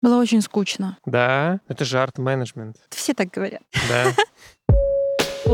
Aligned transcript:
Было 0.00 0.20
очень 0.20 0.42
скучно. 0.42 0.96
Да, 1.06 1.60
это 1.66 1.84
же 1.84 1.98
арт-менеджмент. 1.98 2.76
Все 2.90 3.14
так 3.14 3.30
говорят. 3.30 3.62
Да. 3.88 4.12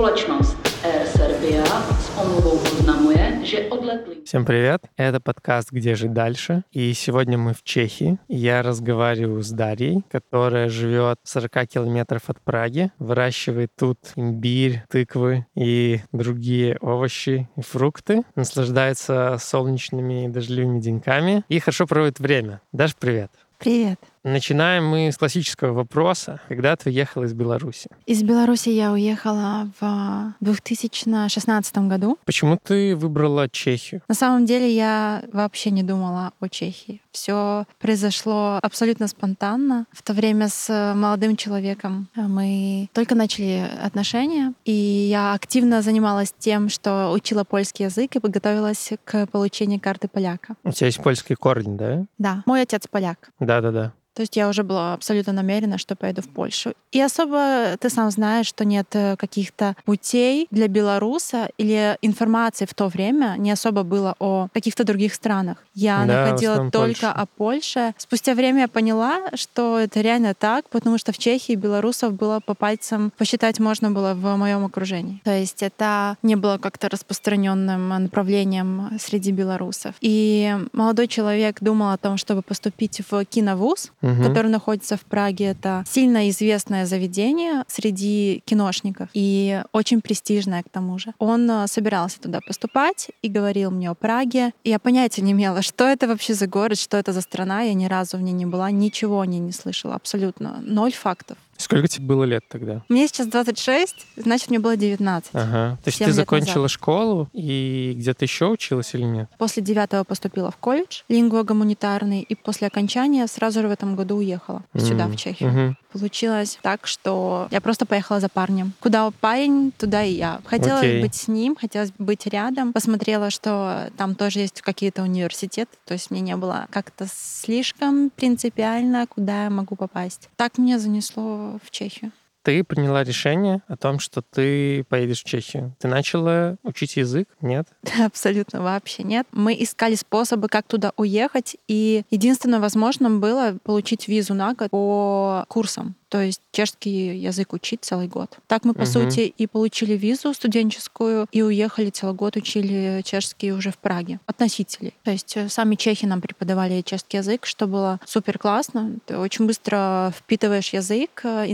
Odletli. 3.70 4.24
Всем 4.24 4.44
привет. 4.44 4.82
Это 4.96 5.20
подкаст 5.20 5.70
«Где 5.70 5.94
жить 5.94 6.12
дальше?» 6.12 6.64
И 6.72 6.92
сегодня 6.92 7.38
мы 7.38 7.54
в 7.54 7.62
Чехии. 7.62 8.18
Я 8.28 8.62
разговариваю 8.62 9.42
с 9.42 9.50
Дарьей, 9.50 10.02
которая 10.10 10.68
живет 10.68 11.18
в 11.22 11.28
40 11.28 11.66
километров 11.66 12.28
от 12.28 12.40
Праги, 12.42 12.90
выращивает 12.98 13.70
тут 13.78 13.98
имбирь, 14.16 14.82
тыквы 14.90 15.46
и 15.54 16.00
другие 16.12 16.76
овощи 16.80 17.48
и 17.56 17.62
фрукты, 17.62 18.24
наслаждается 18.34 19.38
солнечными 19.40 20.26
и 20.26 20.28
дождливыми 20.28 20.80
деньками 20.80 21.44
и 21.48 21.60
хорошо 21.60 21.86
проводит 21.86 22.18
время. 22.18 22.60
Даш, 22.72 22.94
привет. 22.96 23.30
Привет. 23.58 24.00
Начинаем 24.26 24.88
мы 24.88 25.12
с 25.12 25.18
классического 25.18 25.74
вопроса. 25.74 26.40
Когда 26.48 26.74
ты 26.76 26.88
уехала 26.88 27.24
из 27.24 27.34
Беларуси? 27.34 27.90
Из 28.06 28.22
Беларуси 28.22 28.70
я 28.70 28.90
уехала 28.90 29.68
в 29.78 30.34
2016 30.40 31.78
году. 31.88 32.18
Почему 32.24 32.56
ты 32.56 32.96
выбрала 32.96 33.50
Чехию? 33.50 34.00
На 34.08 34.14
самом 34.14 34.46
деле 34.46 34.74
я 34.74 35.24
вообще 35.30 35.70
не 35.70 35.82
думала 35.82 36.32
о 36.40 36.48
Чехии. 36.48 37.02
Все 37.12 37.66
произошло 37.78 38.58
абсолютно 38.62 39.08
спонтанно. 39.08 39.84
В 39.92 40.02
то 40.02 40.14
время 40.14 40.48
с 40.48 40.94
молодым 40.96 41.36
человеком 41.36 42.08
мы 42.16 42.88
только 42.94 43.14
начали 43.14 43.68
отношения, 43.82 44.54
и 44.64 44.72
я 44.72 45.34
активно 45.34 45.82
занималась 45.82 46.32
тем, 46.38 46.70
что 46.70 47.12
учила 47.12 47.44
польский 47.44 47.84
язык 47.84 48.16
и 48.16 48.20
подготовилась 48.20 48.92
к 49.04 49.26
получению 49.26 49.80
карты 49.80 50.08
поляка. 50.08 50.54
У 50.64 50.72
тебя 50.72 50.86
есть 50.86 51.02
польский 51.02 51.36
корень, 51.36 51.76
да? 51.76 52.06
Да, 52.16 52.42
мой 52.46 52.62
отец 52.62 52.86
поляк. 52.90 53.28
Да-да-да. 53.38 53.92
То 54.14 54.22
есть 54.22 54.36
я 54.36 54.48
уже 54.48 54.62
была 54.62 54.94
абсолютно 54.94 55.32
намерена, 55.32 55.78
что 55.78 55.96
поеду 55.96 56.22
в 56.22 56.28
Польшу. 56.28 56.72
И 56.92 57.00
особо 57.00 57.76
ты 57.80 57.90
сам 57.90 58.10
знаешь, 58.10 58.46
что 58.46 58.64
нет 58.64 58.86
э, 58.92 59.16
каких-то 59.16 59.74
путей 59.84 60.46
для 60.50 60.68
белоруса 60.68 61.48
или 61.58 61.98
информации 62.02 62.66
в 62.66 62.74
то 62.74 62.86
время 62.86 63.34
не 63.38 63.50
особо 63.50 63.82
было 63.82 64.14
о 64.20 64.48
каких-то 64.54 64.84
других 64.84 65.14
странах. 65.14 65.58
Я 65.74 66.04
Да, 66.06 66.26
находила 66.26 66.70
только 66.70 66.78
Польша. 66.78 67.12
о 67.12 67.26
Польше. 67.26 67.94
Спустя 67.98 68.34
время 68.34 68.62
я 68.62 68.68
поняла, 68.68 69.30
что 69.34 69.78
это 69.78 70.00
реально 70.00 70.34
так, 70.34 70.68
потому 70.68 70.98
что 70.98 71.12
в 71.12 71.18
Чехии 71.18 71.54
белорусов 71.54 72.12
было 72.12 72.40
по 72.40 72.54
пальцам 72.54 73.12
посчитать 73.18 73.58
можно 73.58 73.90
было 73.90 74.14
в 74.14 74.36
моем 74.36 74.64
окружении. 74.64 75.20
То 75.24 75.36
есть 75.36 75.62
это 75.62 76.16
не 76.22 76.36
было 76.36 76.58
как-то 76.58 76.88
распространенным 76.88 77.88
направлением 77.88 78.90
среди 79.00 79.32
белорусов. 79.32 79.94
И 80.00 80.54
молодой 80.72 81.08
человек 81.08 81.56
думал 81.60 81.90
о 81.90 81.98
том, 81.98 82.16
чтобы 82.16 82.42
поступить 82.42 83.00
в 83.10 83.24
киновуз, 83.24 83.90
Мгм. 84.04 84.24
который 84.24 84.50
находится 84.50 84.96
в 84.96 85.02
Праге. 85.02 85.46
Это 85.46 85.84
сильно 85.88 86.28
известное 86.30 86.86
заведение 86.86 87.64
среди 87.68 88.42
киношников 88.44 89.08
и 89.14 89.62
очень 89.72 90.00
престижное 90.00 90.62
к 90.62 90.68
тому 90.68 90.98
же. 90.98 91.14
Он 91.18 91.50
э, 91.50 91.66
собирался 91.68 92.20
туда 92.20 92.40
поступать 92.46 93.08
и 93.22 93.28
говорил 93.28 93.70
мне 93.70 93.90
о 93.90 93.94
Праге. 93.94 94.52
Я 94.62 94.78
понятия 94.78 95.22
не 95.22 95.32
имела, 95.32 95.62
что 95.62 95.84
это 95.84 96.06
вообще 96.06 96.34
за 96.34 96.46
город, 96.46 96.78
что 96.78 96.96
это 96.96 97.12
за 97.12 97.20
страна. 97.20 97.62
Я 97.62 97.74
ни 97.74 97.86
разу 97.86 98.18
в 98.18 98.20
ней 98.20 98.32
не 98.32 98.46
была, 98.46 98.70
ничего 98.70 99.20
о 99.20 99.26
ней 99.26 99.40
не 99.40 99.52
слышала, 99.52 99.94
абсолютно. 99.94 100.58
Ноль 100.62 100.92
фактов. 100.92 101.38
Сколько 101.56 101.88
тебе 101.88 102.06
было 102.06 102.24
лет 102.24 102.44
тогда? 102.48 102.82
Мне 102.88 103.06
сейчас 103.08 103.26
26, 103.26 104.06
значит, 104.16 104.50
мне 104.50 104.58
было 104.58 104.76
19. 104.76 105.30
Ага. 105.32 105.78
То 105.82 105.88
есть 105.88 105.98
ты 105.98 106.12
закончила 106.12 106.62
назад. 106.62 106.70
школу 106.70 107.28
и 107.32 107.94
где-то 107.96 108.24
еще 108.24 108.46
училась 108.46 108.94
или 108.94 109.02
нет? 109.02 109.30
После 109.38 109.62
девятого 109.62 110.04
поступила 110.04 110.50
в 110.50 110.56
колледж 110.56 111.02
лингво-гуманитарный, 111.08 112.20
и 112.20 112.34
после 112.34 112.66
окончания 112.66 113.26
сразу 113.26 113.60
же 113.60 113.68
в 113.68 113.70
этом 113.70 113.96
году 113.96 114.16
уехала 114.16 114.62
сюда, 114.76 115.06
в 115.06 115.16
Чехию. 115.16 115.50
мгм. 115.50 115.76
Получилось 115.92 116.58
так, 116.60 116.88
что 116.88 117.46
я 117.52 117.60
просто 117.60 117.86
поехала 117.86 118.18
за 118.18 118.28
парнем. 118.28 118.72
Куда 118.80 119.08
парень, 119.20 119.70
туда 119.78 120.02
и 120.02 120.14
я. 120.14 120.40
Хотела 120.44 120.80
Окей. 120.80 121.00
быть 121.00 121.14
с 121.14 121.28
ним, 121.28 121.54
хотела 121.54 121.86
быть 121.98 122.26
рядом. 122.26 122.72
Посмотрела, 122.72 123.30
что 123.30 123.90
там 123.96 124.16
тоже 124.16 124.40
есть 124.40 124.60
какие-то 124.60 125.02
университеты. 125.02 125.70
То 125.84 125.94
есть 125.94 126.10
мне 126.10 126.20
не 126.20 126.36
было 126.36 126.66
как-то 126.70 127.06
слишком 127.08 128.10
принципиально, 128.10 129.06
куда 129.06 129.44
я 129.44 129.50
могу 129.50 129.76
попасть. 129.76 130.28
Так 130.36 130.58
меня 130.58 130.80
занесло 130.80 131.43
в 131.62 131.70
Чехию. 131.70 132.12
Ты 132.44 132.62
приняла 132.62 133.02
решение 133.02 133.62
о 133.68 133.76
том, 133.76 133.98
что 133.98 134.20
ты 134.20 134.84
поедешь 134.84 135.22
в 135.22 135.24
Чехию. 135.24 135.74
Ты 135.78 135.88
начала 135.88 136.56
учить 136.62 136.96
язык? 136.96 137.26
Нет? 137.40 137.66
Абсолютно 138.04 138.62
вообще 138.62 139.02
нет. 139.02 139.26
Мы 139.32 139.54
искали 139.58 139.94
способы, 139.94 140.48
как 140.48 140.66
туда 140.66 140.92
уехать, 140.98 141.56
и 141.68 142.04
единственное 142.10 142.60
возможным 142.60 143.18
было 143.20 143.56
получить 143.64 144.08
визу 144.08 144.34
на 144.34 144.52
год 144.54 144.70
по 144.70 145.46
курсам. 145.48 145.94
То 146.10 146.20
есть 146.20 146.42
чешский 146.52 147.16
язык 147.16 147.54
учить 147.54 147.80
целый 147.82 148.06
год. 148.06 148.38
Так 148.46 148.64
мы, 148.64 148.72
по 148.74 148.82
Мгм. 148.82 148.86
сути, 148.86 149.20
и 149.22 149.46
получили 149.48 149.94
визу 149.94 150.32
студенческую, 150.32 151.26
и 151.32 151.42
уехали 151.42 151.90
целый 151.90 152.14
год, 152.14 152.36
учили 152.36 153.02
чешский 153.04 153.50
уже 153.52 153.72
в 153.72 153.78
Праге. 153.78 154.20
Относителей. 154.26 154.94
То 155.02 155.10
есть 155.10 155.36
э, 155.36 155.48
сами 155.48 155.74
чехи 155.74 156.04
нам 156.04 156.20
преподавали 156.20 156.82
чешский 156.82 157.16
язык, 157.16 157.46
что 157.46 157.66
было 157.66 157.98
супер 158.06 158.38
классно. 158.38 158.92
Ты 159.06 159.16
очень 159.18 159.46
быстро 159.46 160.12
впитываешь 160.16 160.68
язык, 160.72 161.22
э, 161.24 161.46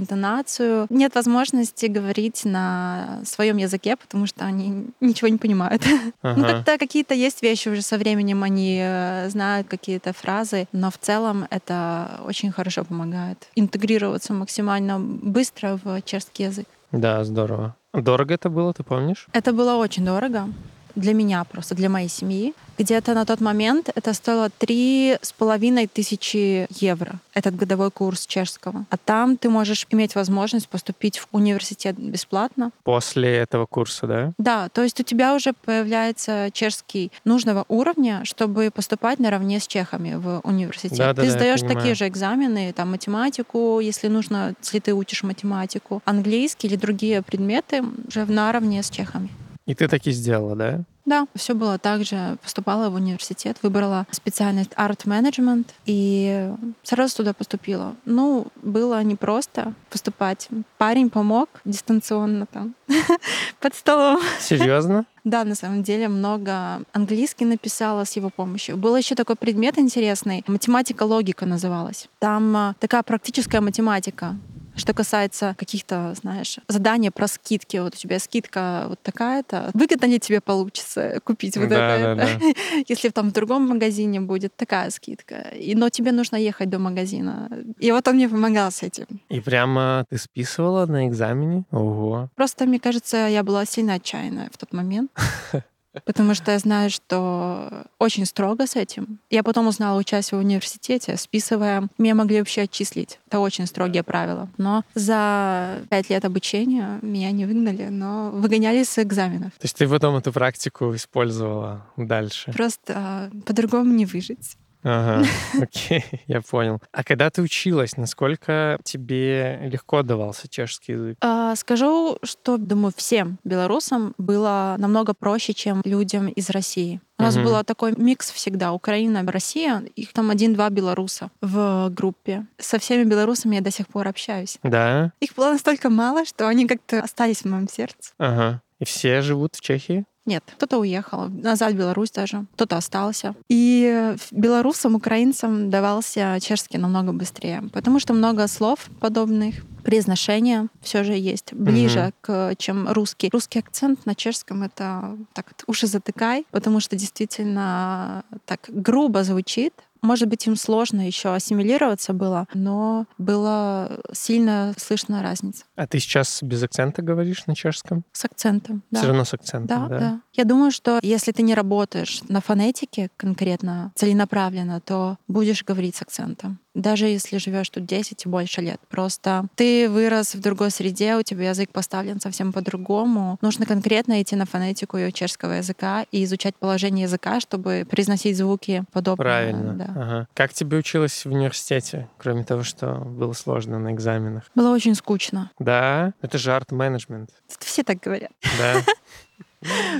Нет 0.89 1.15
возможности 1.15 1.87
говорить 1.87 2.45
на 2.45 3.21
своем 3.25 3.57
языке, 3.59 3.97
потому 3.97 4.27
что 4.27 4.45
они 4.45 4.87
ничего 5.01 5.29
не 5.29 5.39
понимают. 5.39 5.83
Ну, 6.23 6.31
Ага. 6.31 6.53
как-то 6.55 6.79
какие-то 6.79 7.15
есть 7.15 7.43
вещи 7.43 7.69
уже 7.69 7.83
со 7.83 7.97
временем, 7.99 8.43
они 8.43 8.79
э, 8.83 9.29
знают 9.31 9.69
какие-то 9.69 10.13
фразы, 10.13 10.67
но 10.73 10.91
в 10.91 10.99
целом 10.99 11.47
это 11.51 12.21
очень 12.27 12.53
хорошо 12.53 12.85
помогает 12.85 13.49
интегрироваться 13.55 14.33
максимально 14.33 14.99
быстро 15.01 15.79
в 15.83 16.03
чешский 16.03 16.45
язык. 16.45 16.67
Да, 16.93 17.25
здорово. 17.25 17.75
Дорого 17.93 18.35
это 18.35 18.51
было, 18.51 18.73
ты 18.73 18.83
помнишь? 18.83 19.27
Это 19.33 19.53
было 19.53 19.75
очень 19.77 20.05
дорого 20.05 20.49
для 20.95 21.15
меня 21.15 21.45
просто, 21.45 21.75
для 21.75 21.89
моей 21.89 22.09
семьи. 22.09 22.55
Где-то 22.79 23.13
на 23.13 23.27
тот 23.27 23.41
момент 23.41 23.91
это 23.95 24.15
стоило 24.15 24.49
три 24.49 25.19
с 25.21 25.33
половиной 25.33 25.87
тысячи 25.87 26.67
евро, 26.71 27.21
этот 27.35 27.55
годовой 27.55 27.91
курс 27.91 28.27
чешского. 28.27 28.87
А 28.89 28.97
там 28.97 29.37
ты 29.37 29.51
можешь 29.51 29.87
иметь 29.91 30.15
возможность 30.15 30.69
поступить 30.69 31.19
в 31.19 31.29
университет 31.33 31.97
бесплатно, 31.99 32.71
После 32.85 33.37
этого 33.37 33.67
курса, 33.67 34.07
да? 34.07 34.33
Да, 34.39 34.69
то 34.71 34.83
есть 34.83 34.99
у 34.99 35.03
тебя 35.03 35.35
уже 35.35 35.53
появляется 35.53 36.49
чешский 36.53 37.13
нужного 37.25 37.65
уровня, 37.69 38.23
чтобы 38.25 38.71
поступать 38.75 39.19
наравне 39.19 39.61
с 39.61 39.67
чехами 39.67 40.15
в 40.15 40.41
университет. 40.45 40.97
Да-да-да, 40.97 41.23
ты 41.23 41.27
я 41.27 41.33
сдаешь 41.33 41.61
такие 41.61 41.95
же 41.95 42.09
экзамены, 42.09 42.73
там 42.73 42.91
математику, 42.91 43.81
если 43.81 44.09
нужно, 44.09 44.55
если 44.63 44.79
ты 44.79 44.95
учишь 44.95 45.23
математику, 45.23 46.03
английский 46.05 46.69
или 46.69 46.77
другие 46.77 47.23
предметы 47.23 47.83
уже 48.09 48.25
наравне 48.25 48.83
с 48.83 48.91
чехами. 48.91 49.29
И 49.71 49.75
ты 49.75 49.87
таки 49.87 50.11
сделала, 50.11 50.57
да? 50.57 50.81
Да, 51.05 51.27
все 51.37 51.55
было 51.55 51.79
так 51.79 52.05
же. 52.05 52.39
Поступала 52.43 52.91
в 52.91 52.95
университет, 52.95 53.57
выбрала 53.63 54.05
специальность 54.11 54.73
арт-менеджмент 54.75 55.75
и 55.87 56.51
сразу 56.83 57.19
туда 57.19 57.35
поступила. 57.35 57.95
Ну, 58.05 58.49
было 58.57 59.01
непросто 59.05 59.75
поступать. 59.89 60.49
Парень 60.77 61.09
помог 61.09 61.49
дистанционно 61.65 62.47
там 62.47 62.75
под 63.61 63.77
столом. 63.77 64.21
Серьезно? 64.41 65.05
Да, 65.23 65.45
на 65.45 65.55
самом 65.55 65.85
деле 65.85 66.09
много 66.09 66.83
английский 66.93 67.45
написала 67.45 68.05
с 68.05 68.17
его 68.17 68.31
помощью. 68.31 68.77
Был 68.77 68.97
еще 68.97 69.15
такой 69.15 69.37
предмет 69.37 69.79
интересный, 69.79 70.43
математика 70.49 71.05
логика 71.05 71.47
называлась. 71.47 72.09
Там 72.19 72.57
а, 72.57 72.75
такая 72.81 73.05
практическая 73.05 73.61
математика. 73.61 74.37
Что 74.81 74.95
касается 74.95 75.55
каких-то, 75.59 76.15
знаешь, 76.21 76.59
заданий 76.69 77.11
про 77.11 77.29
скидки. 77.29 77.77
Вот 77.77 77.95
у 77.95 77.97
тебя 77.97 78.19
скидка 78.19 78.87
вот 78.89 78.99
такая-то. 79.03 79.71
Выгодно 79.75 80.07
ли 80.07 80.19
тебе 80.19 80.41
получится 80.41 81.21
купить 81.25 81.57
вот 81.57 81.69
Да, 81.69 81.97
это? 81.97 82.15
да, 82.17 82.25
это? 82.25 82.61
Если 82.89 83.09
в 83.09 83.13
там 83.13 83.31
в 83.31 83.33
другом 83.33 83.69
магазине 83.69 84.21
будет 84.21 84.57
такая 84.57 84.91
скидка. 84.91 85.35
И, 85.55 85.75
но 85.75 85.91
тебе 85.91 86.13
нужно 86.13 86.37
ехать 86.37 86.71
до 86.71 86.79
магазина. 86.79 87.51
И 87.79 87.93
вот 87.93 88.09
он 88.09 88.15
мне 88.15 88.29
помогал 88.29 88.71
с 88.73 88.83
этим. 88.83 89.07
И 89.29 89.41
прямо 89.41 90.05
ты 90.09 90.19
списывала 90.19 90.87
на 90.87 91.07
экзамене? 91.09 91.65
Ого. 91.71 92.29
Просто, 92.35 92.67
мне 92.67 92.81
кажется, 92.81 93.29
я 93.29 93.43
была 93.43 93.67
сильно 93.67 93.95
отчаянная 93.95 94.49
в 94.53 94.59
тот 94.59 94.73
момент. 94.73 95.11
Потому 96.05 96.35
что 96.35 96.53
я 96.53 96.59
знаю, 96.59 96.91
что 96.91 97.87
очень 97.99 98.27
строго 98.27 98.67
с 98.67 98.77
этим. 98.77 99.19
Я 99.29 99.43
потом 99.43 99.67
узнала, 99.67 99.99
учась 99.99 100.33
в 100.33 100.37
университете, 100.37 101.17
списывая, 101.17 101.89
меня 101.99 102.15
могли 102.15 102.39
вообще 102.39 102.63
отчислить. 102.63 103.19
Это 103.27 103.41
очень 103.41 103.67
строгие 103.67 104.03
правила. 104.03 104.49
Но 104.57 104.85
за 104.95 105.81
пять 105.91 106.11
лет 106.11 106.25
обучения 106.25 106.99
меня 107.03 107.31
не 107.33 107.47
выгнали, 107.47 107.89
но 107.89 108.31
выгоняли 108.31 108.85
с 108.85 108.99
экзаменов. 108.99 109.53
То 109.53 109.65
есть 109.65 109.77
ты 109.77 109.89
потом 109.89 110.17
эту 110.17 110.33
практику 110.33 110.95
использовала 110.95 111.87
дальше? 111.97 112.53
Просто 112.53 112.95
а, 112.97 113.31
по-другому 113.47 113.93
не 113.93 114.07
выжить. 114.07 114.57
Ага, 114.83 115.27
окей, 115.61 116.05
я 116.27 116.41
понял. 116.41 116.81
А 116.93 117.05
когда 117.05 117.29
ты 117.31 117.43
училась, 117.43 117.97
насколько 117.97 118.79
тебе 118.83 119.59
легко 119.71 120.03
давался 120.03 120.49
чешский 120.49 120.93
язык? 120.93 121.19
А, 121.21 121.55
Скажу, 121.57 122.19
что, 122.23 122.57
думаю, 122.57 122.93
всем 122.97 123.39
белорусам 123.45 124.15
было 124.19 124.77
намного 124.79 125.13
проще, 125.15 125.53
чем 125.53 125.83
людям 125.85 126.29
из 126.29 126.49
России. 126.51 127.01
У 127.19 127.23
нас 127.23 127.37
Мгм. 127.37 127.45
был 127.45 127.65
такой 127.65 127.93
микс 127.97 128.31
всегда. 128.31 128.73
Украина, 128.73 129.23
Россия. 129.31 129.83
Их 129.97 130.13
там 130.15 130.31
один-два 130.31 130.71
белоруса 130.71 131.31
в 131.43 131.91
группе. 131.91 132.47
Со 132.59 132.79
всеми 132.79 133.05
белорусами 133.05 133.57
я 133.57 133.61
до 133.61 133.71
сих 133.71 133.89
пор 133.89 134.09
общаюсь. 134.09 134.59
Да? 134.63 135.13
Их 135.21 135.35
было 135.35 135.53
настолько 135.53 135.91
мало, 135.91 136.25
что 136.25 136.49
они 136.49 136.67
как-то 136.67 137.03
остались 137.03 137.43
в 137.43 137.45
моем 137.45 137.69
сердце. 137.69 138.13
Ага. 138.19 138.63
И 138.79 138.87
все 138.87 139.21
живут 139.21 139.57
в 139.57 139.61
Чехии? 139.61 140.07
Нет, 140.31 140.45
кто-то 140.57 140.79
уехал 140.79 141.29
назад 141.29 141.73
в 141.73 141.77
Беларусь 141.77 142.13
даже, 142.13 142.47
кто-то 142.55 142.77
остался. 142.77 143.35
И 143.49 144.15
белорусам, 144.31 144.95
украинцам 144.95 145.71
давался 145.71 146.39
чешский 146.41 146.79
намного 146.79 147.13
быстрее, 147.13 147.65
потому 147.73 147.99
что 147.99 148.13
много 148.15 148.47
слов 148.47 148.89
подобных, 149.01 149.57
произношения 149.83 150.69
все 150.83 151.03
же 151.05 151.15
есть 151.15 151.53
ближе 151.55 152.01
Мгм. 152.01 152.13
к 152.21 152.55
чем 152.59 152.89
русский. 152.93 153.31
Русский 153.33 153.59
акцент 153.59 154.07
на 154.07 154.15
чешском 154.15 154.63
это 154.63 155.17
так 155.33 155.47
уши 155.67 155.87
затыкай, 155.87 156.47
потому 156.51 156.81
что 156.81 156.97
действительно 156.97 158.25
так 158.45 158.61
грубо 158.69 159.25
звучит. 159.25 159.73
Может 160.03 160.29
быть, 160.29 160.47
им 160.47 160.57
сложно 160.57 161.07
еще 161.07 161.35
ассимилироваться 161.35 162.13
было, 162.13 162.47
но 162.55 163.07
было 163.19 164.01
сильно 164.13 164.75
слышно 164.79 165.23
разница. 165.23 165.65
А 165.77 165.87
ты 165.87 165.99
сейчас 165.99 166.43
без 166.43 166.63
акцента 166.63 167.03
говоришь 167.03 167.47
на 167.47 167.55
чешском? 167.55 168.05
С 168.13 168.25
акцентом. 168.25 168.83
Да. 168.91 168.99
Все 168.99 169.09
равно 169.09 169.25
с 169.25 169.35
акцентом, 169.35 169.89
Да, 169.89 169.89
да? 169.89 169.99
да, 169.99 170.21
Я 170.33 170.45
думаю, 170.45 170.71
что 170.71 170.99
если 171.03 171.33
ты 171.33 171.43
не 171.43 171.55
работаешь 171.55 172.23
на 172.29 172.41
фонетике 172.41 173.11
конкретно, 173.17 173.93
целенаправленно, 173.95 174.81
то 174.81 175.19
будешь 175.29 175.65
говорить 175.65 175.97
с 175.97 176.03
акцентом. 176.03 176.59
Даже 176.75 177.07
если 177.07 177.39
живешь 177.39 177.69
тут 177.71 177.85
10 177.87 178.25
и 178.25 178.29
больше 178.29 178.61
лет. 178.61 178.81
Просто 178.89 179.47
ты 179.57 179.89
вырос 179.89 180.35
в 180.35 180.41
другой 180.41 180.71
среде, 180.71 181.17
у 181.17 181.23
тебя 181.23 181.51
язык 181.51 181.71
поставлен 181.71 182.21
совсем 182.21 182.53
по-другому. 182.53 183.39
Нужно 183.41 183.67
конкретно 183.67 184.23
идти 184.23 184.37
на 184.37 184.47
фонетику 184.47 184.97
и 184.97 185.13
чешского 185.13 185.55
языка 185.55 186.07
и 186.13 186.25
изучать 186.25 186.55
положение 186.57 187.05
языка, 187.05 187.41
чтобы 187.41 187.87
произносить 187.91 188.37
звуки 188.37 188.85
подобные. 188.93 189.25
Правильно. 189.25 189.73
Да. 189.75 189.85
Ага. 189.85 190.29
Как 190.35 190.53
тебе 190.53 190.79
училось 190.79 191.25
в 191.25 191.33
университете, 191.33 192.09
кроме 192.19 192.45
того, 192.45 192.63
что 192.63 192.95
было 192.95 193.33
сложно 193.33 193.79
на 193.79 193.93
экзаменах? 193.93 194.45
Было 194.55 194.73
очень 194.73 194.95
скучно. 194.95 195.51
Да? 195.59 196.13
Это 196.21 196.39
же 196.39 196.53
арт-менеджмент. 196.53 197.31
Все 197.59 197.83
так 197.83 198.01
говорят. 198.01 198.31
Да? 198.59 198.75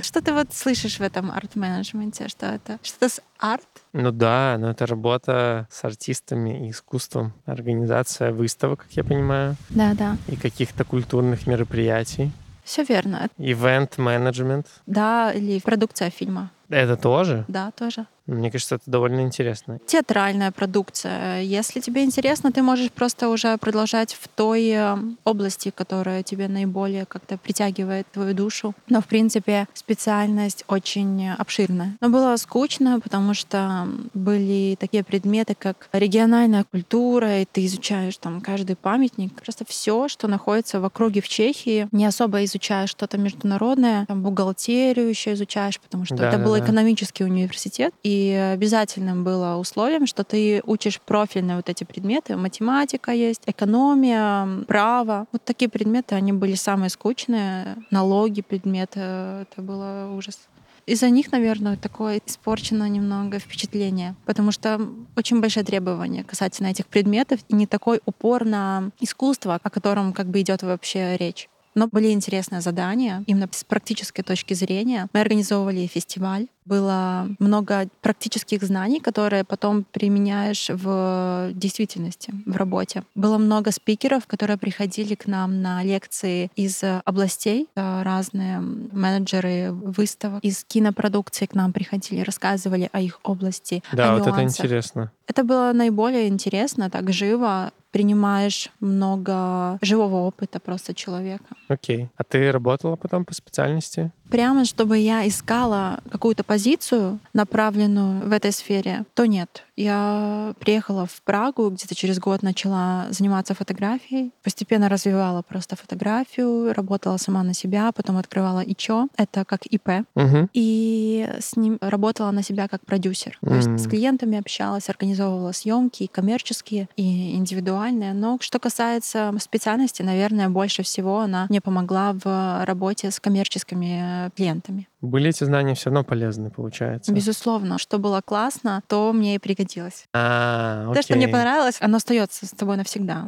Что 0.01 0.21
ты 0.21 0.33
вот 0.33 0.53
слышишь 0.53 0.97
в 0.97 1.01
этом 1.01 1.31
арт-менеджменте? 1.31 2.27
Что 2.27 2.47
это? 2.47 2.79
Что-то 2.81 3.09
с 3.09 3.21
арт? 3.39 3.67
Ну 3.93 4.11
да, 4.11 4.57
но 4.59 4.71
это 4.71 4.85
работа 4.87 5.67
с 5.69 5.83
артистами 5.83 6.67
и 6.67 6.71
искусством, 6.71 7.33
организация 7.45 8.31
выставок, 8.31 8.81
как 8.83 8.91
я 8.93 9.03
понимаю, 9.03 9.55
Да, 9.69 9.93
да. 9.93 10.17
и 10.27 10.35
каких-то 10.35 10.83
культурных 10.83 11.45
мероприятий, 11.47 12.31
Все 12.63 12.83
верно. 12.83 13.27
ивент-менеджмент. 13.37 14.67
Да, 14.85 15.31
или 15.31 15.59
продукция 15.59 16.09
фильма. 16.09 16.51
Это 16.69 16.95
тоже? 16.95 17.43
Да, 17.47 17.71
тоже. 17.71 18.05
Мне 18.27 18.51
кажется, 18.51 18.75
это 18.75 18.83
довольно 18.85 19.21
интересно. 19.21 19.79
Театральная 19.85 20.51
продукция. 20.51 21.41
Если 21.41 21.79
тебе 21.79 22.03
интересно, 22.03 22.51
ты 22.51 22.61
можешь 22.61 22.91
просто 22.91 23.29
уже 23.29 23.57
продолжать 23.57 24.13
в 24.13 24.27
той 24.27 24.69
э, 24.69 24.97
области, 25.23 25.71
которая 25.75 26.23
тебе 26.23 26.47
наиболее 26.47 27.05
как-то 27.05 27.37
притягивает 27.37 28.07
твою 28.11 28.33
душу. 28.33 28.73
Но, 28.89 29.01
в 29.01 29.07
принципе, 29.07 29.67
специальность 29.73 30.63
очень 30.67 31.31
обширная. 31.31 31.97
Но 31.99 32.09
было 32.09 32.35
скучно, 32.37 32.99
потому 32.99 33.33
что 33.33 33.87
были 34.13 34.77
такие 34.79 35.03
предметы, 35.03 35.55
как 35.57 35.89
региональная 35.91 36.63
культура, 36.63 37.41
и 37.41 37.45
ты 37.45 37.65
изучаешь 37.65 38.17
там 38.17 38.39
каждый 38.41 38.75
памятник. 38.75 39.33
Просто 39.41 39.65
все, 39.67 40.07
что 40.07 40.27
находится 40.27 40.79
в 40.79 40.85
округе 40.85 41.21
в 41.21 41.27
Чехии, 41.27 41.87
не 41.91 42.05
особо 42.05 42.43
изучаешь 42.45 42.89
что-то 42.89 43.17
международное, 43.17 44.05
там 44.05 44.21
бухгалтерию 44.21 45.09
еще 45.09 45.33
изучаешь, 45.33 45.79
потому 45.79 46.05
что 46.05 46.15
это 46.15 46.37
был 46.37 46.51
Да-да-да. 46.53 46.65
экономический 46.65 47.23
университет, 47.23 47.93
и 48.03 48.10
обязательным 48.53 49.23
было 49.23 49.57
условием, 49.57 50.07
что 50.07 50.23
ты 50.23 50.61
учишь 50.65 50.99
профильные 51.01 51.57
вот 51.57 51.69
эти 51.69 51.83
предметы. 51.83 52.35
Математика 52.37 53.11
есть, 53.11 53.41
экономия, 53.45 54.63
право. 54.65 55.25
Вот 55.31 55.43
такие 55.43 55.69
предметы, 55.69 56.15
они 56.15 56.33
были 56.33 56.55
самые 56.55 56.89
скучные. 56.89 57.77
Налоги 57.91 58.41
предметы, 58.41 58.99
это 58.99 59.61
было 59.61 60.11
ужас. 60.15 60.39
Из-за 60.87 61.09
них, 61.09 61.31
наверное, 61.31 61.77
такое 61.77 62.21
испорчено 62.25 62.89
немного 62.89 63.39
впечатление, 63.39 64.15
потому 64.25 64.51
что 64.51 64.81
очень 65.15 65.39
большие 65.39 65.63
требования 65.63 66.23
касательно 66.23 66.67
этих 66.67 66.87
предметов 66.87 67.39
и 67.49 67.55
не 67.55 67.67
такой 67.67 68.01
упор 68.05 68.45
на 68.45 68.89
искусство, 68.99 69.59
о 69.61 69.69
котором 69.69 70.11
как 70.11 70.27
бы 70.27 70.41
идет 70.41 70.63
вообще 70.63 71.17
речь. 71.17 71.47
Но 71.75 71.87
были 71.87 72.11
интересные 72.11 72.59
задания, 72.61 73.23
именно 73.27 73.47
с 73.49 73.63
практической 73.63 74.23
точки 74.23 74.53
зрения. 74.53 75.07
Мы 75.13 75.21
организовывали 75.21 75.87
фестиваль. 75.87 76.47
Было 76.65 77.27
много 77.39 77.87
практических 78.01 78.63
знаний, 78.63 78.99
которые 78.99 79.43
потом 79.43 79.83
применяешь 79.91 80.69
в 80.69 81.51
действительности, 81.53 82.33
в 82.45 82.55
работе. 82.55 83.03
Было 83.15 83.37
много 83.37 83.71
спикеров, 83.71 84.27
которые 84.27 84.57
приходили 84.57 85.15
к 85.15 85.25
нам 85.27 85.61
на 85.61 85.83
лекции 85.83 86.51
из 86.55 86.81
областей. 87.05 87.67
Это 87.75 88.01
разные 88.03 88.59
менеджеры 88.59 89.71
выставок 89.71 90.43
из 90.43 90.63
кинопродукции 90.63 91.45
к 91.45 91.55
нам 91.55 91.73
приходили, 91.73 92.21
рассказывали 92.21 92.89
о 92.91 93.01
их 93.01 93.19
области, 93.23 93.83
Да, 93.91 94.11
о 94.11 94.17
вот 94.17 94.27
это 94.27 94.37
нюансах. 94.37 94.65
интересно. 94.65 95.11
Это 95.27 95.43
было 95.43 95.71
наиболее 95.73 96.27
интересно, 96.27 96.89
так 96.89 97.11
живо 97.13 97.71
принимаешь 97.91 98.69
много 98.79 99.77
живого 99.81 100.25
опыта 100.27 100.59
просто 100.59 100.93
человека. 100.93 101.45
Окей. 101.67 102.09
А 102.15 102.23
ты 102.23 102.51
работала 102.51 102.95
потом 102.95 103.25
по 103.25 103.33
специальности? 103.33 104.11
Прямо, 104.29 104.63
чтобы 104.63 104.97
я 104.97 105.27
искала 105.27 105.99
какую-то 106.09 106.43
позицию, 106.51 107.19
направленную 107.33 108.27
в 108.27 108.31
этой 108.33 108.51
сфере, 108.51 109.05
то 109.13 109.25
нет. 109.25 109.63
Я 109.77 110.53
приехала 110.59 111.05
в 111.05 111.21
Прагу, 111.21 111.69
где-то 111.69 111.95
через 111.95 112.19
год 112.19 112.43
начала 112.43 113.05
заниматься 113.09 113.53
фотографией, 113.53 114.31
постепенно 114.43 114.89
развивала 114.89 115.43
просто 115.43 115.77
фотографию, 115.77 116.73
работала 116.73 117.15
сама 117.15 117.41
на 117.43 117.53
себя, 117.53 117.91
потом 117.93 118.17
открывала 118.17 118.59
ИЧО, 118.59 119.07
это 119.15 119.45
как 119.45 119.65
ИП, 119.65 119.89
Угу. 120.15 120.49
и 120.53 121.29
с 121.39 121.55
ним 121.55 121.77
работала 121.79 122.31
на 122.31 122.43
себя 122.43 122.67
как 122.67 122.85
продюсер. 122.85 123.37
То 123.41 123.55
есть 123.55 123.69
с 123.79 123.87
клиентами 123.87 124.37
общалась, 124.37 124.89
организовывала 124.89 125.53
съемки 125.53 126.03
и 126.03 126.07
коммерческие, 126.07 126.89
и 126.97 127.35
индивидуальные. 127.37 128.13
Но 128.13 128.37
что 128.41 128.59
касается 128.59 129.33
специальности, 129.39 130.01
наверное, 130.01 130.49
больше 130.49 130.83
всего 130.83 131.21
она 131.21 131.45
мне 131.49 131.61
помогла 131.61 132.13
в 132.13 132.65
работе 132.65 133.09
с 133.09 133.21
коммерческими 133.21 134.29
клиентами. 134.35 134.89
Были 135.01 135.29
эти 135.29 135.43
знания 135.45 135.73
все 135.73 135.89
равно 135.89 136.03
полезны, 136.03 136.40
получается. 136.49 137.13
Безусловно, 137.13 137.77
что 137.77 137.99
было 137.99 138.21
классно, 138.25 138.81
то 138.87 139.13
мне 139.13 139.35
и 139.35 139.39
пригодилось. 139.39 140.05
А, 140.13 140.85
окей. 140.89 140.95
То, 140.95 141.01
что 141.01 141.15
мне 141.15 141.27
понравилось, 141.27 141.77
оно 141.79 141.97
остается 141.97 142.45
с 142.45 142.49
тобой 142.51 142.77
навсегда. 142.77 143.27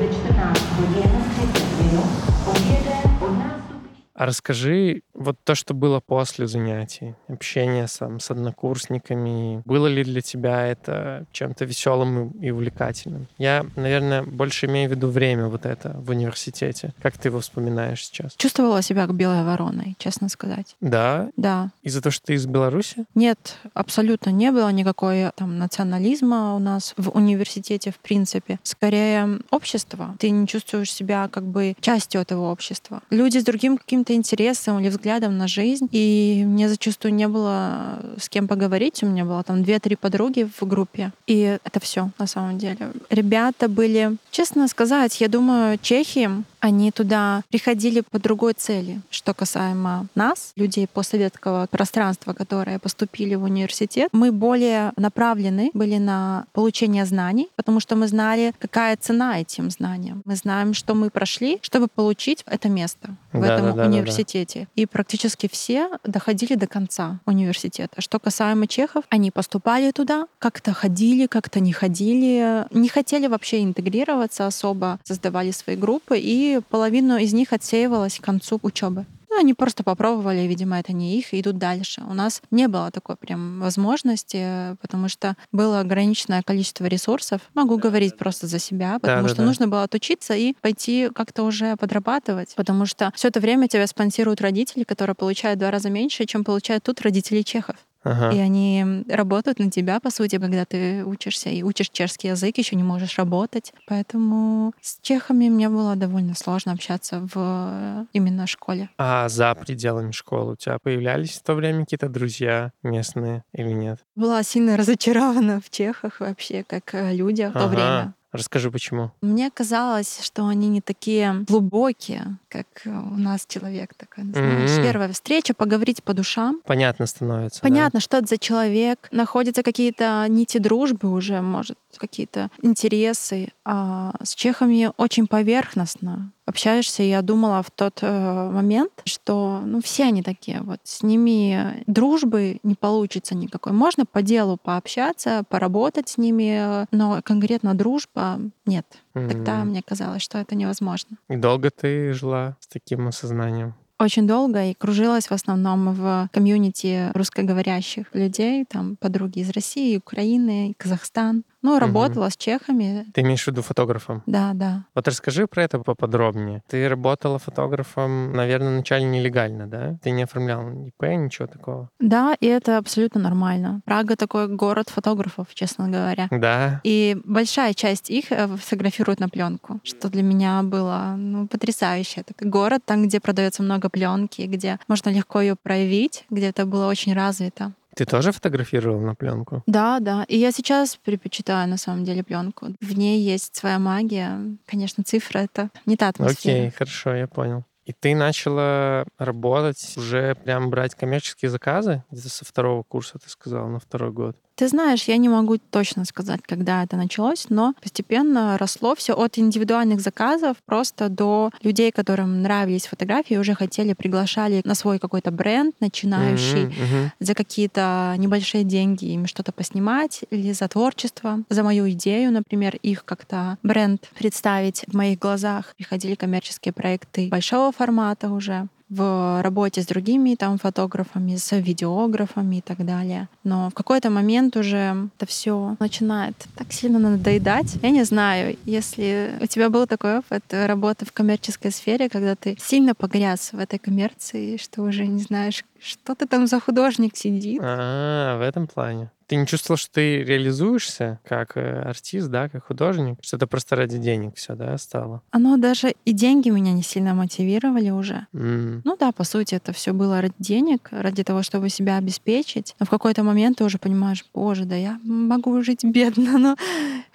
Ve 0.00 0.08
14 0.08 0.62
hodin 0.78 1.10
30 1.36 1.62
minut 1.80 2.10
odjede 2.50 2.96
od 3.20 3.38
nástupiště 3.38 4.02
А 4.14 4.26
расскажи, 4.26 5.00
вот 5.16 5.36
то, 5.44 5.54
что 5.54 5.74
было 5.74 6.00
после 6.00 6.46
занятий, 6.46 7.14
общение 7.28 7.88
сам 7.88 8.20
с 8.20 8.30
однокурсниками, 8.30 9.62
было 9.64 9.86
ли 9.86 10.04
для 10.04 10.20
тебя 10.20 10.66
это 10.66 11.26
чем-то 11.32 11.64
веселым 11.64 12.30
и 12.40 12.50
увлекательным? 12.50 13.26
Я, 13.38 13.66
наверное, 13.76 14.22
больше 14.22 14.66
имею 14.66 14.88
в 14.88 14.92
виду 14.92 15.08
время 15.08 15.46
вот 15.46 15.66
это 15.66 15.96
в 15.98 16.10
университете. 16.10 16.92
Как 17.02 17.16
ты 17.18 17.28
его 17.28 17.40
вспоминаешь 17.40 18.04
сейчас? 18.04 18.34
Чувствовала 18.36 18.82
себя 18.82 19.06
как 19.06 19.16
белой 19.16 19.44
вороной, 19.44 19.96
честно 19.98 20.28
сказать. 20.28 20.76
Да? 20.80 21.30
Да, 21.36 21.70
Из-за 21.82 22.02
того, 22.02 22.10
что 22.10 22.26
ты 22.26 22.34
из 22.34 22.46
Беларуси? 22.46 23.04
Нет, 23.14 23.56
абсолютно 23.74 24.30
не 24.30 24.52
было 24.52 24.70
никакой 24.70 25.30
там 25.36 25.58
национализма 25.58 26.54
у 26.54 26.58
нас 26.58 26.94
в 26.96 27.10
университете, 27.10 27.90
в 27.90 27.98
принципе. 27.98 28.58
Скорее, 28.62 29.40
общество. 29.50 30.14
Ты 30.18 30.30
не 30.30 30.46
чувствуешь 30.46 30.92
себя 30.92 31.28
как 31.28 31.44
бы 31.44 31.74
частью 31.80 32.20
этого 32.20 32.50
общества. 32.50 33.02
Люди 33.10 33.38
с 33.38 33.44
другим 33.44 33.78
каким-то 33.78 34.14
интересом 34.14 34.78
или 34.80 34.88
взглядом 34.88 35.05
на 35.06 35.48
жизнь. 35.48 35.88
И 35.92 36.44
мне 36.46 36.68
зачастую 36.68 37.14
не 37.14 37.28
было 37.28 38.00
с 38.18 38.28
кем 38.28 38.48
поговорить. 38.48 39.02
У 39.02 39.06
меня 39.06 39.24
было 39.24 39.42
там 39.42 39.62
две-три 39.62 39.96
подруги 39.96 40.48
в 40.58 40.66
группе. 40.66 41.12
И 41.26 41.58
это 41.64 41.80
все 41.80 42.10
на 42.18 42.26
самом 42.26 42.58
деле. 42.58 42.92
Ребята 43.10 43.68
были, 43.68 44.16
честно 44.30 44.68
сказать, 44.68 45.20
я 45.20 45.28
думаю, 45.28 45.78
чехи 45.80 46.30
Они 46.60 46.90
туда 46.90 47.42
приходили 47.50 48.00
по 48.00 48.18
другой 48.18 48.54
цели. 48.54 49.00
Что 49.10 49.34
касаемо 49.34 50.06
нас, 50.14 50.52
людей 50.56 50.86
постсоветского 50.86 51.66
пространства, 51.70 52.32
которые 52.32 52.78
поступили 52.78 53.34
в 53.34 53.44
университет, 53.44 54.08
мы 54.12 54.32
более 54.32 54.92
направлены 54.96 55.70
были 55.74 55.98
на 55.98 56.46
получение 56.52 57.04
знаний, 57.04 57.48
потому 57.56 57.80
что 57.80 57.96
мы 57.96 58.08
знали, 58.08 58.52
какая 58.58 58.96
цена 58.96 59.40
этим 59.40 59.70
знаниям. 59.70 60.22
Мы 60.24 60.36
знаем, 60.36 60.74
что 60.74 60.94
мы 60.94 61.10
прошли, 61.10 61.58
чтобы 61.62 61.88
получить 61.88 62.42
это 62.46 62.68
место 62.68 63.14
в 63.32 63.40
Да, 63.40 63.46
этом 63.46 63.66
да, 63.66 63.72
да, 63.72 63.76
да, 63.76 63.82
да. 63.82 63.88
университете. 63.88 64.68
И 64.74 64.86
практически 64.86 65.48
все 65.50 65.90
доходили 66.04 66.54
до 66.54 66.66
конца 66.66 67.18
университета. 67.26 68.00
Что 68.00 68.18
касаемо 68.18 68.66
чехов, 68.66 69.04
они 69.10 69.30
поступали 69.30 69.90
туда, 69.90 70.26
как-то 70.38 70.72
ходили, 70.72 71.26
как-то 71.26 71.60
не 71.60 71.72
ходили, 71.72 72.64
не 72.70 72.88
хотели 72.88 73.26
вообще 73.26 73.62
интегрироваться 73.62 74.46
особо, 74.46 74.98
создавали 75.04 75.50
свои 75.50 75.76
группы, 75.76 76.18
и 76.18 76.45
половину 76.68 77.16
из 77.16 77.32
них 77.32 77.52
отсеивалась 77.52 78.18
к 78.18 78.24
концу 78.24 78.58
учебы. 78.62 79.06
Ну, 79.36 79.40
они 79.40 79.52
просто 79.52 79.84
попробовали, 79.84 80.46
видимо, 80.46 80.78
это 80.78 80.94
не 80.94 81.18
их, 81.18 81.34
и 81.34 81.40
идут 81.42 81.58
дальше. 81.58 82.02
У 82.08 82.14
нас 82.14 82.40
не 82.50 82.68
было 82.68 82.90
такой 82.90 83.16
прям 83.16 83.60
возможности, 83.60 84.76
потому 84.80 85.10
что 85.10 85.36
было 85.52 85.80
ограниченное 85.80 86.42
количество 86.42 86.86
ресурсов. 86.86 87.42
Могу 87.52 87.76
говорить 87.76 88.16
просто 88.16 88.46
за 88.46 88.58
себя, 88.58 88.98
потому 88.98 89.24
да, 89.24 89.28
что 89.28 89.38
да. 89.38 89.44
нужно 89.44 89.68
было 89.68 89.82
отучиться 89.82 90.34
и 90.34 90.54
пойти 90.62 91.10
как-то 91.14 91.42
уже 91.42 91.76
подрабатывать, 91.76 92.54
потому 92.56 92.86
что 92.86 93.12
все 93.14 93.28
это 93.28 93.40
время 93.40 93.68
тебя 93.68 93.86
спонсируют 93.86 94.40
родители, 94.40 94.84
которые 94.84 95.14
получают 95.14 95.58
в 95.58 95.60
два 95.60 95.70
раза 95.70 95.90
меньше, 95.90 96.24
чем 96.24 96.42
получают 96.42 96.84
тут 96.84 97.02
родители 97.02 97.42
чехов. 97.42 97.76
Ага. 98.06 98.30
И 98.30 98.38
они 98.38 99.04
работают 99.08 99.58
на 99.58 99.68
тебя, 99.68 99.98
по 99.98 100.10
сути, 100.10 100.38
когда 100.38 100.64
ты 100.64 101.04
учишься 101.04 101.50
и 101.50 101.64
учишь 101.64 101.90
чешский 101.90 102.28
язык, 102.28 102.56
еще 102.56 102.76
не 102.76 102.84
можешь 102.84 103.18
работать. 103.18 103.72
Поэтому 103.88 104.72
с 104.80 104.98
чехами 105.02 105.48
мне 105.48 105.68
было 105.68 105.96
довольно 105.96 106.34
сложно 106.34 106.72
общаться 106.72 107.26
в 107.34 108.06
именно 108.12 108.46
школе. 108.46 108.90
А 108.96 109.28
за 109.28 109.54
пределами 109.56 110.12
школы 110.12 110.52
у 110.52 110.56
тебя 110.56 110.78
появлялись 110.80 111.32
в 111.32 111.42
то 111.42 111.54
время 111.54 111.80
какие-то 111.80 112.08
друзья 112.08 112.70
местные 112.84 113.42
или 113.52 113.70
нет? 113.70 113.98
Была 114.14 114.44
сильно 114.44 114.76
разочарована 114.76 115.60
в 115.60 115.68
чехах 115.70 116.20
вообще, 116.20 116.62
как 116.64 116.94
э, 116.94 117.12
людях 117.12 117.54
в 117.54 117.58
то 117.58 117.66
время. 117.66 118.14
Расскажи, 118.36 118.70
почему. 118.70 119.10
Мне 119.20 119.50
казалось, 119.50 120.20
что 120.22 120.46
они 120.46 120.68
не 120.68 120.80
такие 120.80 121.44
глубокие, 121.48 122.38
как 122.48 122.66
э, 122.84 122.90
у 122.90 123.16
нас 123.16 123.44
человек 123.48 123.94
такой, 123.94 124.24
знаешь, 124.24 124.70
Мгм. 124.70 124.82
первая 124.82 125.12
встреча, 125.12 125.54
поговорить 125.54 126.02
по 126.02 126.12
душам. 126.14 126.60
Понятно 126.66 127.06
становится. 127.06 127.60
да? 127.62 127.68
Понятно, 127.68 128.00
что 128.00 128.18
это 128.18 128.26
за 128.26 128.38
человек, 128.38 129.08
находятся 129.10 129.62
какие-то 129.62 130.24
нити 130.28 130.58
дружбы 130.58 131.10
уже, 131.10 131.40
может, 131.40 131.78
какие-то 131.98 132.50
интересы. 132.62 133.48
А 133.64 134.14
с 134.22 134.34
чехами 134.34 134.90
очень 134.96 135.26
поверхностно 135.26 136.32
общаешься. 136.46 137.02
Я 137.02 137.22
думала 137.22 137.62
в 137.62 137.70
тот 137.70 137.98
э, 138.02 138.50
момент, 138.50 138.92
что 139.04 139.60
ну, 139.64 139.80
все 139.82 140.04
они 140.04 140.22
такие. 140.22 140.62
Вот 140.62 140.80
с 140.84 141.02
ними 141.02 141.82
дружбы 141.86 142.60
не 142.62 142.74
получится 142.74 143.34
никакой. 143.34 143.72
Можно 143.72 144.06
по 144.06 144.22
делу 144.22 144.56
пообщаться, 144.56 145.42
поработать 145.48 146.08
с 146.08 146.18
ними, 146.18 146.86
но 146.94 147.20
конкретно 147.22 147.74
дружба 147.74 148.38
нет. 148.64 148.86
Тогда 149.12 149.62
М. 149.62 149.68
мне 149.68 149.82
казалось, 149.82 150.22
что 150.22 150.38
это 150.38 150.54
невозможно. 150.54 151.16
И 151.28 151.36
долго 151.36 151.70
ты 151.70 152.12
жила 152.12 152.56
с 152.60 152.68
таким 152.68 153.08
осознанием? 153.08 153.74
Очень 153.98 154.26
долго 154.26 154.66
и 154.66 154.74
кружилась 154.74 155.28
в 155.28 155.32
основном 155.32 155.94
в 155.94 156.28
комьюнити 156.30 157.10
русскоговорящих 157.14 158.06
людей, 158.12 158.66
там 158.66 158.96
подруги 158.96 159.38
из 159.38 159.50
России, 159.50 159.96
Украины, 159.96 160.74
Казахстан. 160.76 161.44
Ну, 161.66 161.80
работала 161.80 162.30
с 162.30 162.36
чехами. 162.36 163.06
Ты 163.12 163.22
имеешь 163.22 163.42
в 163.42 163.48
виду 163.48 163.60
фотографом? 163.60 164.22
Да, 164.26 164.52
да. 164.54 164.84
Вот 164.94 165.08
расскажи 165.08 165.48
про 165.48 165.64
это 165.64 165.80
поподробнее. 165.80 166.62
Ты 166.68 166.88
работала 166.88 167.40
фотографом, 167.40 168.32
наверное, 168.32 168.74
вначале 168.74 169.04
нелегально, 169.04 169.66
да? 169.66 169.98
Ты 170.00 170.10
не 170.12 170.22
оформлял 170.22 170.62
ИП, 170.86 171.02
ничего 171.02 171.48
такого? 171.48 171.90
Да, 171.98 172.36
и 172.38 172.46
это 172.46 172.78
абсолютно 172.78 173.20
нормально. 173.20 173.80
Прага 173.84 174.14
такой 174.14 174.46
город 174.46 174.90
фотографов, 174.90 175.48
честно 175.54 175.88
говоря. 175.88 176.28
Да. 176.30 176.80
И 176.84 177.16
большая 177.24 177.74
часть 177.74 178.10
их 178.10 178.30
э, 178.30 178.46
фотографируют 178.46 179.18
на 179.18 179.28
пленку, 179.28 179.80
что 179.82 180.08
для 180.08 180.22
меня 180.22 180.62
было 180.62 181.16
ну, 181.18 181.48
потрясающе. 181.48 182.20
Это 182.20 182.48
город, 182.48 182.82
там, 182.84 183.08
где 183.08 183.18
продается 183.18 183.64
много 183.64 183.90
пленки, 183.90 184.42
где 184.42 184.78
можно 184.86 185.10
легко 185.10 185.40
ее 185.40 185.56
проявить, 185.56 186.26
где 186.30 186.50
это 186.50 186.64
было 186.64 186.86
очень 186.86 187.12
развито. 187.12 187.72
Ты 187.96 188.04
тоже 188.04 188.30
фотографировал 188.30 189.00
на 189.00 189.14
пленку? 189.14 189.62
Да, 189.66 190.00
да. 190.00 190.24
И 190.28 190.36
я 190.36 190.52
сейчас 190.52 190.96
предпочитаю 190.96 191.66
на 191.66 191.78
самом 191.78 192.04
деле 192.04 192.22
пленку. 192.22 192.66
В 192.82 192.98
ней 192.98 193.22
есть 193.22 193.56
своя 193.56 193.78
магия. 193.78 194.38
Конечно, 194.66 195.02
цифра 195.02 195.38
это 195.38 195.70
не 195.86 195.96
та 195.96 196.08
атмосфера. 196.08 196.54
Окей, 196.54 196.70
хорошо, 196.70 197.14
я 197.14 197.26
понял. 197.26 197.64
И 197.86 197.94
ты 197.94 198.14
начала 198.14 199.06
работать, 199.16 199.94
уже 199.96 200.34
прям 200.34 200.68
брать 200.68 200.94
коммерческие 200.94 201.50
заказы? 201.50 202.04
Где-то 202.10 202.28
со 202.28 202.44
второго 202.44 202.82
курса, 202.82 203.18
ты 203.18 203.30
сказала, 203.30 203.66
на 203.68 203.78
второй 203.78 204.12
год. 204.12 204.36
Ты 204.56 204.68
знаешь, 204.68 205.04
я 205.04 205.18
не 205.18 205.28
могу 205.28 205.58
точно 205.58 206.06
сказать, 206.06 206.40
когда 206.42 206.82
это 206.82 206.96
началось, 206.96 207.46
но 207.50 207.74
постепенно 207.82 208.56
росло 208.56 208.94
все 208.94 209.12
от 209.12 209.36
индивидуальных 209.38 210.00
заказов 210.00 210.56
просто 210.64 211.10
до 211.10 211.50
людей, 211.62 211.92
которым 211.92 212.40
нравились 212.40 212.86
фотографии, 212.86 213.34
уже 213.36 213.54
хотели, 213.54 213.92
приглашали 213.92 214.62
на 214.64 214.74
свой 214.74 214.98
какой-то 214.98 215.30
бренд 215.30 215.74
начинающий 215.80 216.64
Мгм, 216.64 216.72
мгм. 216.72 217.12
за 217.20 217.34
какие-то 217.34 218.14
небольшие 218.16 218.64
деньги 218.64 219.04
им 219.04 219.26
что-то 219.26 219.52
поснимать 219.52 220.24
или 220.30 220.52
за 220.52 220.68
творчество, 220.68 221.40
за 221.50 221.62
мою 221.62 221.90
идею, 221.90 222.32
например, 222.32 222.76
их 222.82 223.04
как-то 223.04 223.58
бренд 223.62 224.08
представить 224.18 224.84
в 224.86 224.96
моих 224.96 225.18
глазах. 225.18 225.74
Приходили 225.76 226.14
коммерческие 226.14 226.72
проекты 226.72 227.28
большого 227.28 227.72
формата 227.72 228.30
уже 228.30 228.68
в 228.88 229.42
работе 229.42 229.82
с 229.82 229.86
другими 229.86 230.34
там 230.34 230.58
фотографами, 230.58 231.36
с 231.36 231.56
видеографами 231.56 232.56
и 232.56 232.60
так 232.60 232.84
далее. 232.84 233.28
Но 233.44 233.70
в 233.70 233.74
какой-то 233.74 234.10
момент 234.10 234.56
уже 234.56 235.08
это 235.16 235.26
все 235.26 235.76
начинает 235.80 236.36
так 236.56 236.72
сильно 236.72 236.98
надоедать. 236.98 237.76
Я 237.82 237.90
не 237.90 238.04
знаю, 238.04 238.56
если 238.64 239.38
у 239.40 239.46
тебя 239.46 239.70
был 239.70 239.86
такой 239.86 240.18
опыт 240.18 240.44
работы 240.50 241.04
в 241.04 241.12
коммерческой 241.12 241.72
сфере, 241.72 242.08
когда 242.08 242.36
ты 242.36 242.56
сильно 242.60 242.94
погряз 242.94 243.52
в 243.52 243.58
этой 243.58 243.78
коммерции, 243.78 244.56
что 244.56 244.82
уже 244.82 245.06
не 245.06 245.20
знаешь, 245.20 245.64
что 245.80 246.14
ты 246.14 246.26
там 246.26 246.46
за 246.46 246.60
художник 246.60 247.16
сидит. 247.16 247.60
А, 247.62 248.38
в 248.38 248.42
этом 248.42 248.66
плане. 248.66 249.10
Ты 249.26 249.36
не 249.36 249.46
чувствовал, 249.46 249.76
что 249.76 249.90
ты 249.92 250.22
реализуешься 250.22 251.18
как 251.24 251.56
э, 251.56 251.80
артист, 251.80 252.28
да, 252.28 252.48
как 252.48 252.66
художник? 252.66 253.18
Что 253.22 253.36
это 253.36 253.46
просто 253.48 253.74
ради 253.74 253.98
денег 253.98 254.36
все, 254.36 254.54
да, 254.54 254.78
стало? 254.78 255.22
Оно 255.32 255.56
даже 255.56 255.94
и 256.04 256.12
деньги 256.12 256.48
меня 256.48 256.72
не 256.72 256.82
сильно 256.82 257.12
мотивировали 257.12 257.90
уже. 257.90 258.26
М. 258.32 258.82
Ну 258.84 258.96
да, 258.96 259.10
по 259.10 259.24
сути, 259.24 259.56
это 259.56 259.72
все 259.72 259.92
было 259.92 260.20
ради 260.20 260.34
денег, 260.38 260.88
ради 260.92 261.24
того, 261.24 261.42
чтобы 261.42 261.70
себя 261.70 261.96
обеспечить. 261.96 262.76
Но 262.78 262.86
в 262.86 262.90
какой-то 262.90 263.24
момент 263.24 263.58
ты 263.58 263.64
уже 263.64 263.78
понимаешь, 263.78 264.24
боже, 264.32 264.64
да 264.64 264.76
я 264.76 265.00
могу 265.02 265.60
жить 265.62 265.82
бедно, 265.82 266.38
но 266.38 266.56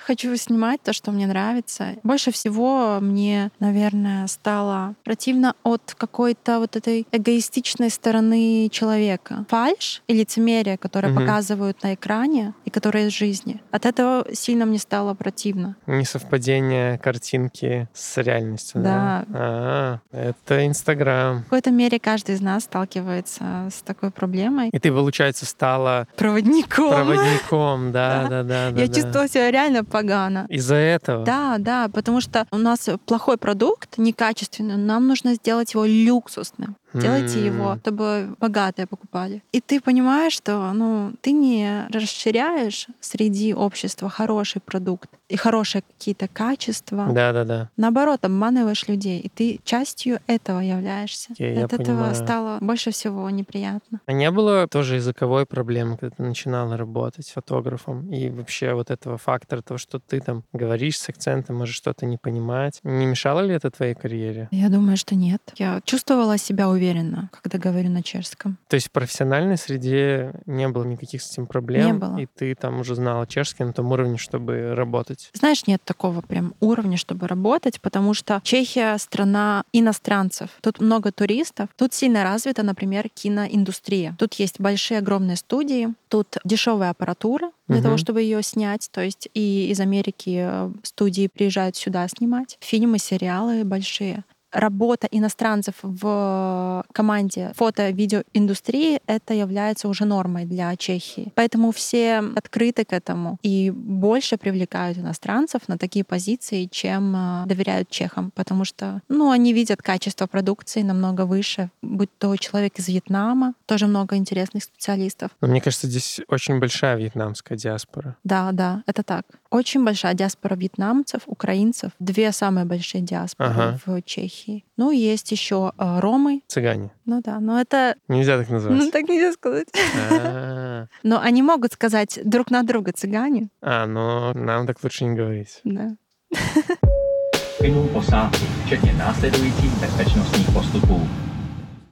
хочу 0.05 0.35
снимать 0.35 0.81
то, 0.81 0.93
что 0.93 1.11
мне 1.11 1.27
нравится. 1.27 1.95
Больше 2.03 2.31
всего 2.31 2.99
мне, 3.01 3.51
наверное, 3.59 4.27
стало 4.27 4.95
противно 5.03 5.55
от 5.63 5.95
какой-то 5.97 6.59
вот 6.59 6.75
этой 6.75 7.07
эгоистичной 7.11 7.89
стороны 7.89 8.69
человека. 8.71 9.45
Фальш 9.49 10.01
и 10.07 10.13
лицемерие, 10.13 10.77
которое 10.77 11.09
Мгм. 11.09 11.21
показывают 11.21 11.83
на 11.83 11.93
экране 11.93 12.53
и 12.65 12.69
которое 12.69 13.07
из 13.07 13.13
жизни. 13.13 13.61
От 13.71 13.85
этого 13.85 14.25
сильно 14.33 14.65
мне 14.65 14.79
стало 14.79 15.13
противно. 15.13 15.75
Несовпадение 15.87 16.97
картинки 16.97 17.87
с 17.93 18.17
реальностью, 18.17 18.81
да? 18.81 19.23
Да. 19.27 19.39
А, 19.39 19.99
это 20.11 20.65
Инстаграм. 20.67 21.39
В 21.39 21.43
какой-то 21.45 21.71
мере 21.71 21.99
каждый 21.99 22.35
из 22.35 22.41
нас 22.41 22.63
сталкивается 22.63 23.69
с 23.71 23.81
такой 23.81 24.11
проблемой. 24.11 24.69
И 24.69 24.79
ты, 24.79 24.91
получается, 24.91 25.45
стала 25.45 26.07
Проводником. 26.17 26.89
проводником, 26.91 27.91
да, 27.91 28.23
да, 28.29 28.29
Да. 28.29 28.43
да, 28.43 28.71
да. 28.71 28.81
Я 28.81 28.87
да. 28.87 28.93
чувствовала 28.93 29.27
себя 29.27 29.51
реально 29.51 29.83
погано. 29.91 30.45
Из-за 30.49 30.75
этого? 30.75 31.25
Да, 31.25 31.57
да, 31.59 31.89
потому 31.89 32.21
что 32.21 32.47
у 32.51 32.57
нас 32.57 32.89
плохой 33.05 33.37
продукт, 33.37 33.97
некачественный, 33.97 34.77
нам 34.77 35.07
нужно 35.07 35.35
сделать 35.35 35.73
его 35.73 35.85
люксусным. 35.85 36.75
Делайте 36.93 37.39
М. 37.39 37.45
его, 37.45 37.77
чтобы 37.81 38.35
богатые 38.39 38.85
покупали. 38.85 39.41
И 39.51 39.61
ты 39.61 39.79
понимаешь, 39.79 40.33
что 40.33 40.71
ну, 40.73 41.13
ты 41.21 41.31
не 41.31 41.87
расширяешь 41.91 42.87
среди 42.99 43.53
общества 43.53 44.09
хороший 44.09 44.61
продукт 44.61 45.09
и 45.29 45.37
хорошие 45.37 45.81
какие-то 45.81 46.27
качества. 46.27 47.07
Да, 47.09 47.31
да, 47.31 47.45
да. 47.45 47.69
Наоборот, 47.77 48.19
обманываешь 48.25 48.87
людей, 48.87 49.19
и 49.21 49.29
ты 49.29 49.59
частью 49.63 50.19
этого 50.27 50.59
являешься. 50.59 51.33
Я 51.37 51.65
От 51.65 51.73
этого 51.73 51.77
понимаю. 51.83 52.15
стало 52.15 52.57
больше 52.59 52.91
всего 52.91 53.29
неприятно. 53.29 54.01
А 54.05 54.11
не 54.11 54.29
было 54.29 54.67
тоже 54.67 54.95
языковой 54.95 55.45
проблемы, 55.45 55.97
когда 55.97 56.15
ты 56.15 56.23
начинала 56.23 56.75
работать 56.75 57.29
фотографом? 57.29 58.11
И 58.11 58.29
вообще 58.29 58.73
вот 58.73 58.91
этого 58.91 59.17
фактора, 59.17 59.61
того, 59.61 59.77
что 59.77 59.99
ты 59.99 60.19
там 60.19 60.43
говоришь 60.51 60.99
с 60.99 61.07
акцентом, 61.09 61.57
можешь 61.57 61.75
что-то 61.75 62.05
не 62.05 62.17
понимать. 62.17 62.79
Не 62.83 63.05
мешало 63.05 63.39
ли 63.39 63.53
это 63.53 63.71
твоей 63.71 63.93
карьере? 63.95 64.49
Я 64.51 64.69
думаю, 64.69 64.97
что 64.97 65.15
нет. 65.15 65.41
Я 65.55 65.79
чувствовала 65.85 66.37
себя 66.37 66.67
уверенно 66.69 66.80
уверена, 66.81 67.29
когда 67.41 67.57
говорю 67.59 67.89
на 67.89 68.01
чешском. 68.01 68.57
То 68.67 68.75
есть 68.75 68.87
в 68.87 68.91
профессиональной 68.91 69.57
среде 69.57 70.33
не 70.47 70.67
было 70.67 70.83
никаких 70.83 71.21
с 71.21 71.31
этим 71.31 71.45
проблем? 71.45 71.85
Не 71.85 71.93
было. 71.93 72.17
И 72.17 72.25
ты 72.25 72.55
там 72.55 72.79
уже 72.79 72.95
знала 72.95 73.27
чешский 73.27 73.63
на 73.63 73.73
том 73.73 73.91
уровне, 73.91 74.17
чтобы 74.17 74.73
работать? 74.73 75.29
Знаешь, 75.33 75.67
нет 75.67 75.81
такого 75.83 76.21
прям 76.21 76.53
уровня, 76.59 76.97
чтобы 76.97 77.27
работать, 77.27 77.79
потому 77.81 78.13
что 78.13 78.41
Чехия— 78.43 78.97
страна 78.99 79.63
иностранцев. 79.73 80.49
Тут 80.61 80.79
много 80.81 81.11
туристов. 81.11 81.69
Тут 81.77 81.93
сильно 81.93 82.23
развита, 82.23 82.63
например, 82.63 83.09
киноиндустрия. 83.13 84.15
Тут 84.17 84.33
есть 84.35 84.59
большие, 84.59 84.97
огромные 84.99 85.37
студии. 85.37 85.89
Тут 86.09 86.37
дешевая 86.43 86.89
аппаратура 86.91 87.51
для 87.67 87.77
Мгм. 87.77 87.83
того, 87.83 87.97
чтобы 87.97 88.21
ее 88.21 88.41
снять. 88.43 88.89
То 88.91 89.01
есть 89.01 89.29
и 89.33 89.69
из 89.71 89.79
Америки 89.79 90.41
э, 90.43 90.71
студии 90.83 91.27
приезжают 91.27 91.75
сюда 91.75 92.07
снимать. 92.07 92.57
Фильмы, 92.61 92.97
сериалы 92.99 93.63
большие. 93.63 94.23
Работа 94.51 95.07
иностранцев 95.11 95.75
в 95.81 96.83
команде 96.91 97.51
фото-видеоиндустрии 97.55 98.99
это 99.07 99.33
является 99.33 99.87
уже 99.87 100.05
нормой 100.05 100.45
для 100.45 100.75
Чехии. 100.75 101.31
Поэтому 101.35 101.71
все 101.71 102.23
открыты 102.35 102.85
к 102.85 102.93
этому 102.93 103.37
и 103.43 103.71
больше 103.71 104.37
привлекают 104.37 104.97
иностранцев 104.97 105.67
на 105.67 105.77
такие 105.77 106.03
позиции, 106.03 106.65
чем 106.65 107.15
э, 107.15 107.43
доверяют 107.45 107.89
чехам, 107.89 108.31
потому 108.35 108.65
что 108.65 109.01
ну, 109.07 109.31
они 109.31 109.53
видят 109.53 109.81
качество 109.81 110.27
продукции 110.27 110.81
намного 110.81 111.25
выше, 111.25 111.69
будь 111.81 112.09
то 112.17 112.35
человек 112.35 112.79
из 112.79 112.87
Вьетнама, 112.87 113.53
тоже 113.65 113.87
много 113.87 114.15
интересных 114.15 114.63
специалистов. 114.63 115.31
Но 115.41 115.47
мне 115.47 115.61
кажется, 115.61 115.87
здесь 115.87 116.19
очень 116.27 116.59
большая 116.59 116.97
вьетнамская 116.97 117.57
диаспора. 117.57 118.15
Да, 118.23 118.51
да, 118.51 118.83
это 118.85 119.03
так. 119.03 119.25
Очень 119.49 119.83
большая 119.83 120.13
диаспора 120.13 120.55
вьетнамцев, 120.55 121.21
украинцев, 121.25 121.91
две 121.99 122.31
самые 122.31 122.65
большие 122.65 123.01
диаспоры 123.01 123.49
Ага. 123.49 123.79
в 123.85 124.01
Чехии. 124.03 124.40
Ну, 124.77 124.91
есть 124.91 125.31
еще 125.31 125.71
э, 125.77 125.99
ромы. 125.99 126.41
Цыгане. 126.47 126.91
Ну 127.05 127.21
да, 127.21 127.39
но 127.39 127.59
это, 127.59 127.95
Нельзя 128.07 128.37
так 128.37 128.47
ну 128.49 128.55
называть. 128.55 128.91
так 128.91 129.07
нельзя 129.07 129.33
сказать. 129.33 129.67
А, 130.11 130.87
Но 131.03 131.19
они 131.19 131.41
могут 131.41 131.73
сказать 131.73 132.19
друг 132.23 132.51
на 132.51 132.63
друга 132.63 132.91
цыгане. 132.93 133.49
А, 133.61 133.85
но 133.85 134.33
нам 134.33 134.67
так 134.67 134.83
лучше 134.83 135.05
не 135.05 135.15
говорить. 135.15 135.61
Да. 135.63 135.95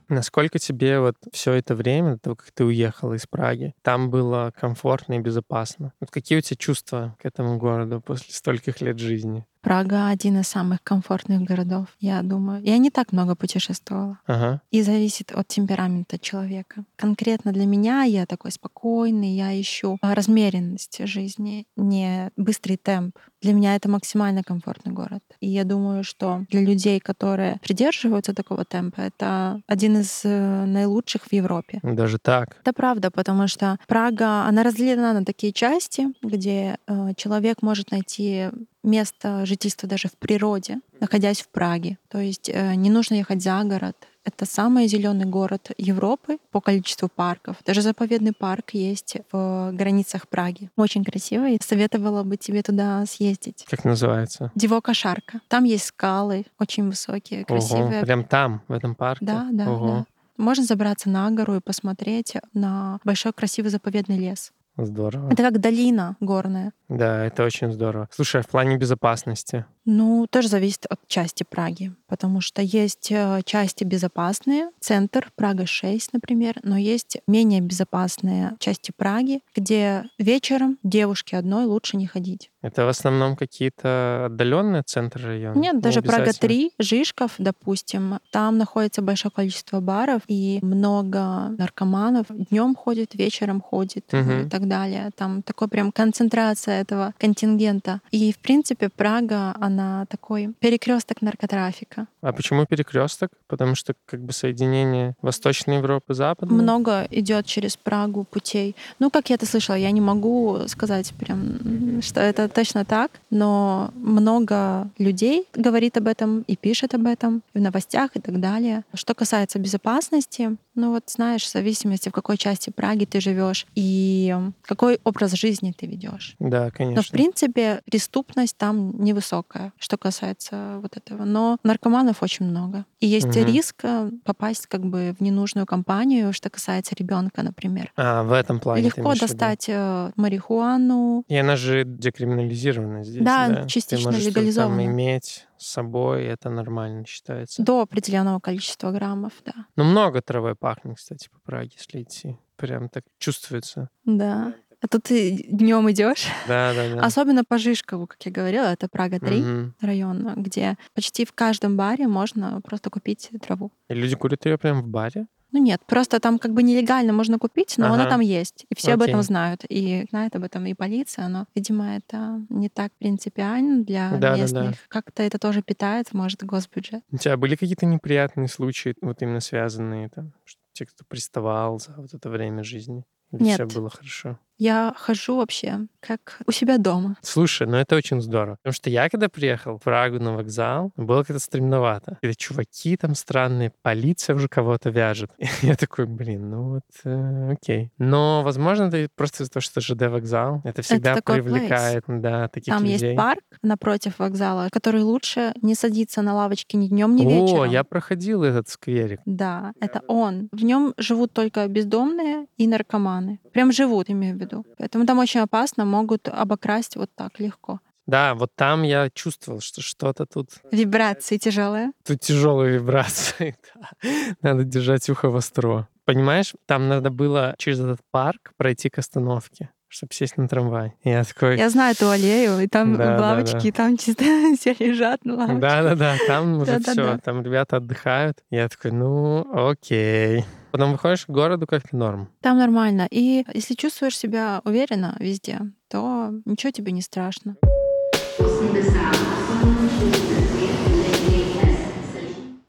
Насколько 0.08 0.58
тебе 0.58 1.00
вот 1.00 1.16
все 1.32 1.54
это 1.54 1.76
время, 1.76 2.14
до 2.14 2.20
того, 2.20 2.36
как 2.36 2.50
ты 2.52 2.64
уехала 2.66 3.14
из 3.14 3.28
Праги, 3.28 3.76
там 3.84 4.10
было 4.10 4.52
комфортно 4.60 5.14
и 5.14 5.20
безопасно? 5.20 5.94
Вот 6.00 6.10
какие 6.10 6.40
у 6.40 6.42
тебя 6.42 6.58
чувства 6.58 7.16
к 7.22 7.26
этому 7.26 7.60
городу 7.60 8.02
после 8.02 8.34
стольких 8.34 8.82
лет 8.82 8.98
жизни? 8.98 9.46
Прага 9.62 10.08
один 10.08 10.40
из 10.40 10.48
самых 10.48 10.82
комфортных 10.84 11.42
городов, 11.42 11.88
я 12.00 12.22
думаю. 12.22 12.64
Я 12.64 12.78
не 12.78 12.90
так 12.90 13.12
много 13.12 13.36
путешествовала. 13.36 14.20
Ага. 14.26 14.62
И 14.72 14.82
зависит 14.82 15.32
от 15.34 15.48
темперамента 15.48 16.18
человека. 16.18 16.86
Конкретно 16.96 17.52
для 17.52 17.66
меня 17.66 18.04
я 18.04 18.26
такой 18.26 18.52
спокойный, 18.52 19.36
я 19.36 19.60
ищу 19.60 19.98
размеренность 20.02 21.06
жизни, 21.06 21.68
не 21.76 22.32
быстрый 22.38 22.78
темп. 22.78 23.18
Для 23.42 23.54
меня 23.54 23.76
это 23.76 23.90
максимально 23.90 24.44
комфортный 24.44 24.92
город. 24.92 25.24
И 25.40 25.48
я 25.48 25.64
думаю, 25.64 26.04
что 26.04 26.46
для 26.50 26.62
людей, 26.62 27.00
которые 27.00 27.60
придерживаются 27.62 28.34
такого 28.34 28.66
темпа, 28.66 29.02
это 29.02 29.62
один 29.68 30.00
из 30.00 30.22
э, 30.24 30.66
наилучших 30.66 31.24
в 31.24 31.34
Европе. 31.34 31.80
Даже 31.84 32.18
так. 32.20 32.58
Это 32.62 32.74
правда, 32.74 33.12
потому 33.12 33.48
что 33.48 33.78
Прага, 33.88 34.46
она 34.46 34.64
разделена 34.64 35.14
на 35.14 35.24
такие 35.24 35.54
части, 35.54 36.08
где 36.22 36.78
э, 36.88 37.14
человек 37.16 37.62
может 37.62 37.92
найти 37.92 38.50
место 38.84 39.46
жительства 39.46 39.88
даже 39.88 40.08
в 40.08 40.18
природе, 40.18 40.80
находясь 41.00 41.42
в 41.42 41.50
Праге. 41.50 41.98
То 42.10 42.20
есть 42.20 42.50
э, 42.50 42.76
не 42.76 42.90
нужно 42.90 43.16
ехать 43.16 43.42
за 43.42 43.64
город. 43.64 43.96
Это 44.30 44.46
самый 44.46 44.88
зеленый 44.88 45.26
город 45.26 45.72
Европы 45.80 46.38
по 46.52 46.62
количеству 46.62 47.10
парков. 47.10 47.56
Даже 47.66 47.82
заповедный 47.82 48.32
парк 48.32 48.72
есть 48.74 49.18
в 49.32 49.72
границах 49.74 50.28
Праги. 50.28 50.70
Очень 50.76 51.04
красиво, 51.04 51.50
и 51.50 51.58
советовала 51.62 52.22
бы 52.24 52.38
тебе 52.38 52.62
туда 52.62 53.04
съездить. 53.08 53.66
Как 53.68 53.84
называется? 53.86 54.52
Дивока 54.54 54.94
Шарка. 54.94 55.40
Там 55.48 55.64
есть 55.64 55.86
скалы, 55.86 56.46
очень 56.60 56.88
высокие, 56.88 57.44
красивые. 57.44 57.98
Ого, 57.98 58.06
прям 58.06 58.24
там, 58.24 58.62
в 58.68 58.74
этом 58.74 58.94
парке? 58.94 59.26
Да, 59.26 59.48
да, 59.52 59.68
Ого, 59.68 59.88
да. 59.88 60.06
Можно 60.38 60.64
забраться 60.64 61.10
на 61.10 61.32
гору 61.32 61.56
и 61.56 61.60
посмотреть 61.60 62.34
на 62.54 63.00
большой 63.04 63.34
красивый 63.34 63.72
заповедный 63.72 64.20
лес. 64.20 64.52
здорово. 64.78 65.32
Это 65.32 65.42
как 65.42 65.60
долина 65.60 66.18
горная. 66.20 66.72
Да, 66.88 67.26
это 67.26 67.44
очень 67.44 67.72
здорово. 67.72 68.08
Слушай, 68.12 68.42
а 68.42 68.44
в 68.44 68.48
плане 68.48 68.78
безопасности? 68.78 69.66
Ну, 69.92 70.28
тоже 70.30 70.50
зависит 70.50 70.86
от 70.88 71.00
части 71.08 71.44
Праги, 71.50 71.92
потому 72.08 72.42
что 72.42 72.62
есть 72.62 73.08
э, 73.12 73.42
части 73.44 73.84
безопасные, 73.84 74.70
центр 74.80 75.32
Прага 75.36 75.66
6, 75.66 76.14
например, 76.14 76.60
но 76.62 76.78
есть 76.78 77.18
менее 77.28 77.60
безопасные 77.60 78.56
части 78.60 78.94
Праги, 78.96 79.40
где 79.56 80.04
вечером 80.20 80.78
девушке 80.84 81.38
одной 81.38 81.66
лучше 81.66 81.98
не 81.98 82.06
ходить. 82.06 82.52
Это 82.62 82.86
в 82.86 82.90
основном 82.90 83.36
какие-то 83.36 84.26
отдаленные 84.28 84.84
центры 84.84 85.26
района? 85.26 85.58
Нет, 85.58 85.76
Не 85.76 85.82
даже 85.82 86.02
Прага 86.04 86.24
обязательно? 86.24 86.50
3, 86.50 86.72
Жишков, 86.78 87.32
допустим, 87.40 88.20
там 88.32 88.60
находится 88.60 89.02
большое 89.02 89.32
количество 89.32 89.80
баров 89.80 90.22
и 90.28 90.60
много 90.62 91.50
наркоманов. 91.58 92.28
Днем 92.30 92.76
ходит, 92.76 93.16
вечером 93.16 93.60
ходит 93.60 94.06
Мгм. 94.12 94.42
и 94.46 94.50
так 94.50 94.68
далее. 94.68 95.10
Там 95.16 95.42
такой 95.42 95.68
прям 95.68 95.92
концентрация 95.92 96.80
этого 96.82 97.16
контингента. 97.18 98.02
И, 98.12 98.32
в 98.32 98.38
принципе, 98.38 98.90
Прага, 98.90 99.56
она 99.60 99.79
такой 100.10 100.54
перекресток 100.60 101.22
наркотрафика. 101.22 102.08
А 102.22 102.34
почему 102.34 102.66
перекресток? 102.66 103.32
Потому 103.48 103.76
что 103.76 103.94
как 104.06 104.22
бы 104.22 104.34
соединение 104.34 105.16
Восточной 105.22 105.78
Европы 105.78 106.14
и 106.14 106.16
Западной? 106.16 106.62
Много 106.62 107.08
идет 107.12 107.46
через 107.46 107.78
Прагу 107.78 108.24
путей. 108.24 108.76
Ну, 109.00 109.10
как 109.10 109.30
я 109.30 109.36
это 109.36 109.46
слышала, 109.46 109.76
я 109.76 109.92
не 109.92 110.02
могу 110.02 110.60
сказать 110.68 111.14
прям, 111.20 112.02
что 112.02 112.20
это 112.22 112.48
точно 112.50 112.86
так, 112.86 113.12
но 113.30 113.92
много 113.96 114.90
людей 114.98 115.46
говорит 115.56 115.98
об 115.98 116.08
этом 116.08 116.42
и 116.42 116.56
пишет 116.56 116.94
об 116.94 117.06
этом 117.06 117.42
и 117.54 117.60
в 117.60 117.62
новостях 117.62 118.16
и 118.16 118.20
так 118.20 118.40
далее. 118.40 118.84
Что 118.94 119.14
касается 119.14 119.60
безопасности, 119.60 120.58
ну 120.76 120.92
вот 120.92 121.04
знаешь, 121.08 121.44
в 121.44 121.52
зависимости, 121.52 122.10
в 122.10 122.12
какой 122.12 122.38
части 122.38 122.70
Праги 122.70 123.06
ты 123.06 123.20
живешь 123.20 123.66
и 123.76 124.36
какой 124.62 125.00
образ 125.04 125.34
жизни 125.34 125.74
ты 125.78 125.86
ведешь. 125.86 126.36
Да, 126.40 126.72
конечно. 126.72 126.96
Но, 126.96 127.02
в 127.02 127.10
принципе, 127.10 127.82
преступность 127.86 128.56
там 128.58 129.04
невысокая, 129.04 129.69
что 129.78 129.98
касается 129.98 130.80
вот 130.82 130.98
этого. 130.98 131.26
Но 131.26 131.58
наркоманов 131.64 132.24
очень 132.24 132.46
много. 132.46 132.86
И 133.00 133.08
есть 133.08 133.28
Мгм. 133.28 133.46
риск 133.46 133.76
э, 133.84 134.12
попасть 134.26 134.68
как 134.68 134.82
бы 134.86 135.16
в 135.18 135.22
ненужную 135.22 135.66
компанию, 135.66 136.34
что 136.34 136.50
касается 136.50 136.96
ребенка, 136.96 137.44
например. 137.44 137.92
А, 137.96 138.24
в 138.24 138.32
этом 138.34 138.60
плане 138.60 138.84
Легко 138.84 139.02
в 139.10 139.14
виду? 139.16 139.20
достать 139.28 139.66
э, 139.70 140.12
марихуану. 140.16 141.24
И 141.28 141.36
она 141.36 141.56
же 141.56 141.84
декриминализирована 141.86 143.04
здесь, 143.04 143.24
Да, 143.24 143.48
да? 143.50 143.68
частично 143.68 143.98
Ты 143.98 144.04
можешь 144.18 144.26
легализована. 144.26 144.76
там 144.76 144.86
иметь 144.86 145.46
с 145.58 145.68
собой, 145.68 146.24
это 146.26 146.50
нормально 146.50 147.06
считается. 147.06 147.62
До 147.64 147.82
определенного 147.82 148.40
количества 148.40 148.92
граммов, 148.92 149.34
да. 149.46 149.54
Ну, 149.76 149.84
много 149.84 150.22
травой 150.22 150.56
пахнет, 150.56 150.98
кстати, 150.98 151.30
по 151.30 151.40
Праге, 151.40 151.72
если 151.78 152.04
идти. 152.04 152.38
Прям 152.58 152.90
так 152.90 153.04
чувствуется. 153.20 153.90
Да. 154.06 154.54
А 154.82 154.88
тут 154.88 155.04
ты 155.04 155.46
днем 155.50 155.92
идешь. 155.92 156.28
Да, 156.48 156.74
да, 156.74 156.96
да. 156.96 157.02
Особенно 157.06 157.44
по 157.44 157.58
Жишкову, 157.58 158.08
как 158.08 158.26
я 158.26 158.32
говорила, 158.32 158.66
это 158.66 158.88
Прага 158.88 159.20
3 159.20 159.42
Мгм. 159.42 159.76
район, 159.82 160.34
где 160.38 160.78
почти 160.94 161.26
в 161.26 161.34
каждом 161.34 161.76
баре 161.76 162.08
можно 162.08 162.62
просто 162.62 162.90
купить 162.90 163.30
траву. 163.42 163.72
И 163.90 163.94
люди 163.94 164.16
курят 164.16 164.46
ее 164.46 164.58
прям 164.58 164.82
в 164.82 164.88
баре? 164.88 165.28
Ну 165.52 165.62
нет, 165.62 165.82
просто 165.88 166.20
там 166.20 166.38
как 166.38 166.54
бы 166.54 166.62
нелегально 166.62 167.12
можно 167.12 167.40
купить, 167.40 167.74
но 167.78 167.88
она 167.88 168.04
Ага. 168.04 168.12
там 168.12 168.20
есть. 168.20 168.66
И 168.70 168.76
все 168.76 168.94
об 168.94 169.02
этом 169.02 169.16
Окей. 169.20 169.26
знают. 169.26 169.66
И 169.68 170.06
знает 170.12 170.36
об 170.36 170.44
этом 170.44 170.66
и 170.68 170.76
полиция, 170.76 171.28
но, 171.28 171.48
видимо, 171.56 171.96
это 171.98 172.40
не 172.50 172.70
так 172.70 172.92
принципиально 173.00 173.84
для 173.84 174.12
Да-да-да. 174.12 174.38
местных. 174.38 174.76
Как-то 174.90 175.24
это 175.24 175.40
тоже 175.40 175.64
питает, 175.64 176.14
может, 176.14 176.44
госбюджет. 176.44 177.02
У 177.12 177.18
тебя 177.18 177.36
были 177.36 177.56
какие-то 177.56 177.88
неприятные 177.88 178.48
случаи, 178.48 178.94
вот 179.02 179.24
именно 179.24 179.40
связанные 179.40 180.10
там, 180.10 180.34
что 180.46 180.62
те, 180.74 180.86
кто 180.86 181.04
приставал 181.04 181.80
за 181.80 181.94
вот 181.98 182.14
это 182.14 182.30
время 182.30 182.64
жизни? 182.64 183.04
Или 183.32 183.44
Нет. 183.44 183.56
все 183.56 183.66
было 183.66 183.90
хорошо? 183.90 184.40
Я 184.60 184.94
хожу 184.98 185.38
вообще 185.38 185.88
как 186.00 186.42
у 186.46 186.52
себя 186.52 186.78
дома. 186.78 187.16
Слушай, 187.22 187.68
ну 187.68 187.78
это 187.78 187.96
очень 187.96 188.22
здорово. 188.22 188.58
Потому 188.62 188.74
что 188.74 188.90
я, 188.90 189.10
когда 189.10 189.30
приехал 189.30 189.78
в 189.78 189.84
Прагу 189.84 190.20
на 190.20 190.36
вокзал, 190.36 190.92
было 190.96 191.24
как-то 191.24 191.40
стремновато. 191.40 192.16
Какие-то 192.16 192.38
чуваки 192.38 192.98
там 192.98 193.16
странные, 193.16 193.72
полиция 193.82 194.36
уже 194.36 194.48
кого-то 194.48 194.90
вяжет. 194.90 195.32
И 195.38 195.48
я 195.66 195.76
такой, 195.76 196.06
блин, 196.06 196.50
ну 196.50 196.70
вот, 196.70 196.84
э, 197.04 197.52
окей. 197.54 197.92
Но, 197.98 198.44
возможно, 198.44 198.86
это 198.86 199.10
просто 199.16 199.44
из-за 199.44 199.54
того, 199.54 199.62
что 199.62 199.82
ЖД 199.82 200.04
вокзал. 200.04 200.62
Это 200.64 200.82
всегда 200.82 201.16
такой 201.16 201.42
привлекает, 201.42 202.04
да, 202.08 202.48
таких 202.48 202.74
Там 202.74 202.84
людей. 202.84 203.10
есть 203.10 203.18
парк 203.18 203.44
напротив 203.62 204.20
вокзала, 204.20 204.70
который 204.72 205.02
лучше 205.02 205.54
не 205.62 205.76
садиться 205.76 206.22
на 206.22 206.34
лавочке 206.34 206.78
ни 206.78 206.88
днем, 206.88 207.16
ни 207.16 207.26
О, 207.26 207.30
вечером. 207.30 207.72
я 207.72 207.84
проходил 207.84 208.44
этот 208.44 208.68
скверик. 208.70 209.20
Да, 209.26 209.74
это 209.80 210.02
он. 210.08 210.50
В 210.52 210.64
нем 210.64 210.94
живут 210.98 211.34
только 211.34 211.68
бездомные 211.68 212.48
и 212.58 212.68
наркоманы. 212.68 213.40
Прям 213.54 213.72
живут, 213.72 214.10
имею 214.10 214.38
в 214.38 214.40
виду. 214.40 214.49
Поэтому 214.78 215.06
там 215.06 215.20
очень 215.20 215.42
опасно, 215.42 215.86
могут 215.86 216.28
обокрасть 216.28 216.96
вот 216.96 217.10
так 217.16 217.40
легко. 217.40 217.80
Да, 218.08 218.34
вот 218.34 218.50
там 218.56 218.82
я 218.84 219.10
чувствовал, 219.12 219.62
что 219.62 219.82
что-то 219.82 220.26
тут, 220.26 220.50
Вибрации 220.72 221.38
тяжелые. 221.38 221.92
тут 222.04 222.20
тяжелые 222.22 222.74
вибрации. 222.80 223.56
да. 223.76 224.10
Надо 224.42 224.64
держать 224.64 225.08
ухо 225.10 225.30
востро. 225.30 225.88
Понимаешь, 226.06 226.54
там 226.66 226.88
надо 226.88 227.12
было 227.12 227.54
через 227.60 227.80
этот 227.80 228.00
парк 228.10 228.52
пройти 228.58 228.90
к 228.90 228.98
остановке, 228.98 229.70
чтобы 229.88 230.12
сесть 230.16 230.38
на 230.38 230.48
трамвай. 230.48 230.96
Я 231.04 231.24
такой, 231.24 231.56
Я 231.60 231.70
знаю 231.70 231.94
эту 231.94 232.10
аллею, 232.10 232.60
и 232.62 232.68
там 232.68 232.96
Да, 232.96 233.16
да, 233.16 233.22
лавочки, 233.22 233.62
да. 233.62 233.68
и 233.68 233.72
там 233.72 233.96
чисто 233.98 234.24
все 234.60 234.76
лежат 234.80 235.24
на 235.24 235.36
лавочке. 235.36 235.60
Да-да-да, 235.60 236.16
там 236.26 236.58
уже 236.62 236.80
все, 236.80 237.20
там 237.20 237.44
ребята 237.44 237.78
отдыхают. 237.78 238.40
Я 238.50 238.70
такой, 238.70 238.92
ну, 238.92 239.46
окей. 239.70 240.46
Потом 240.72 240.92
выходишь 240.92 241.26
к 241.26 241.30
городу 241.30 241.66
как-то 241.66 241.96
норм. 241.96 242.30
Там 242.42 242.58
нормально. 242.58 243.08
И 243.10 243.44
если 243.54 243.74
чувствуешь 243.74 244.18
себя 244.18 244.62
уверенно 244.66 245.18
везде, 245.20 245.62
то 245.88 246.32
ничего 246.46 246.72
тебе 246.72 246.92
не 246.92 247.02
страшно. 247.02 247.56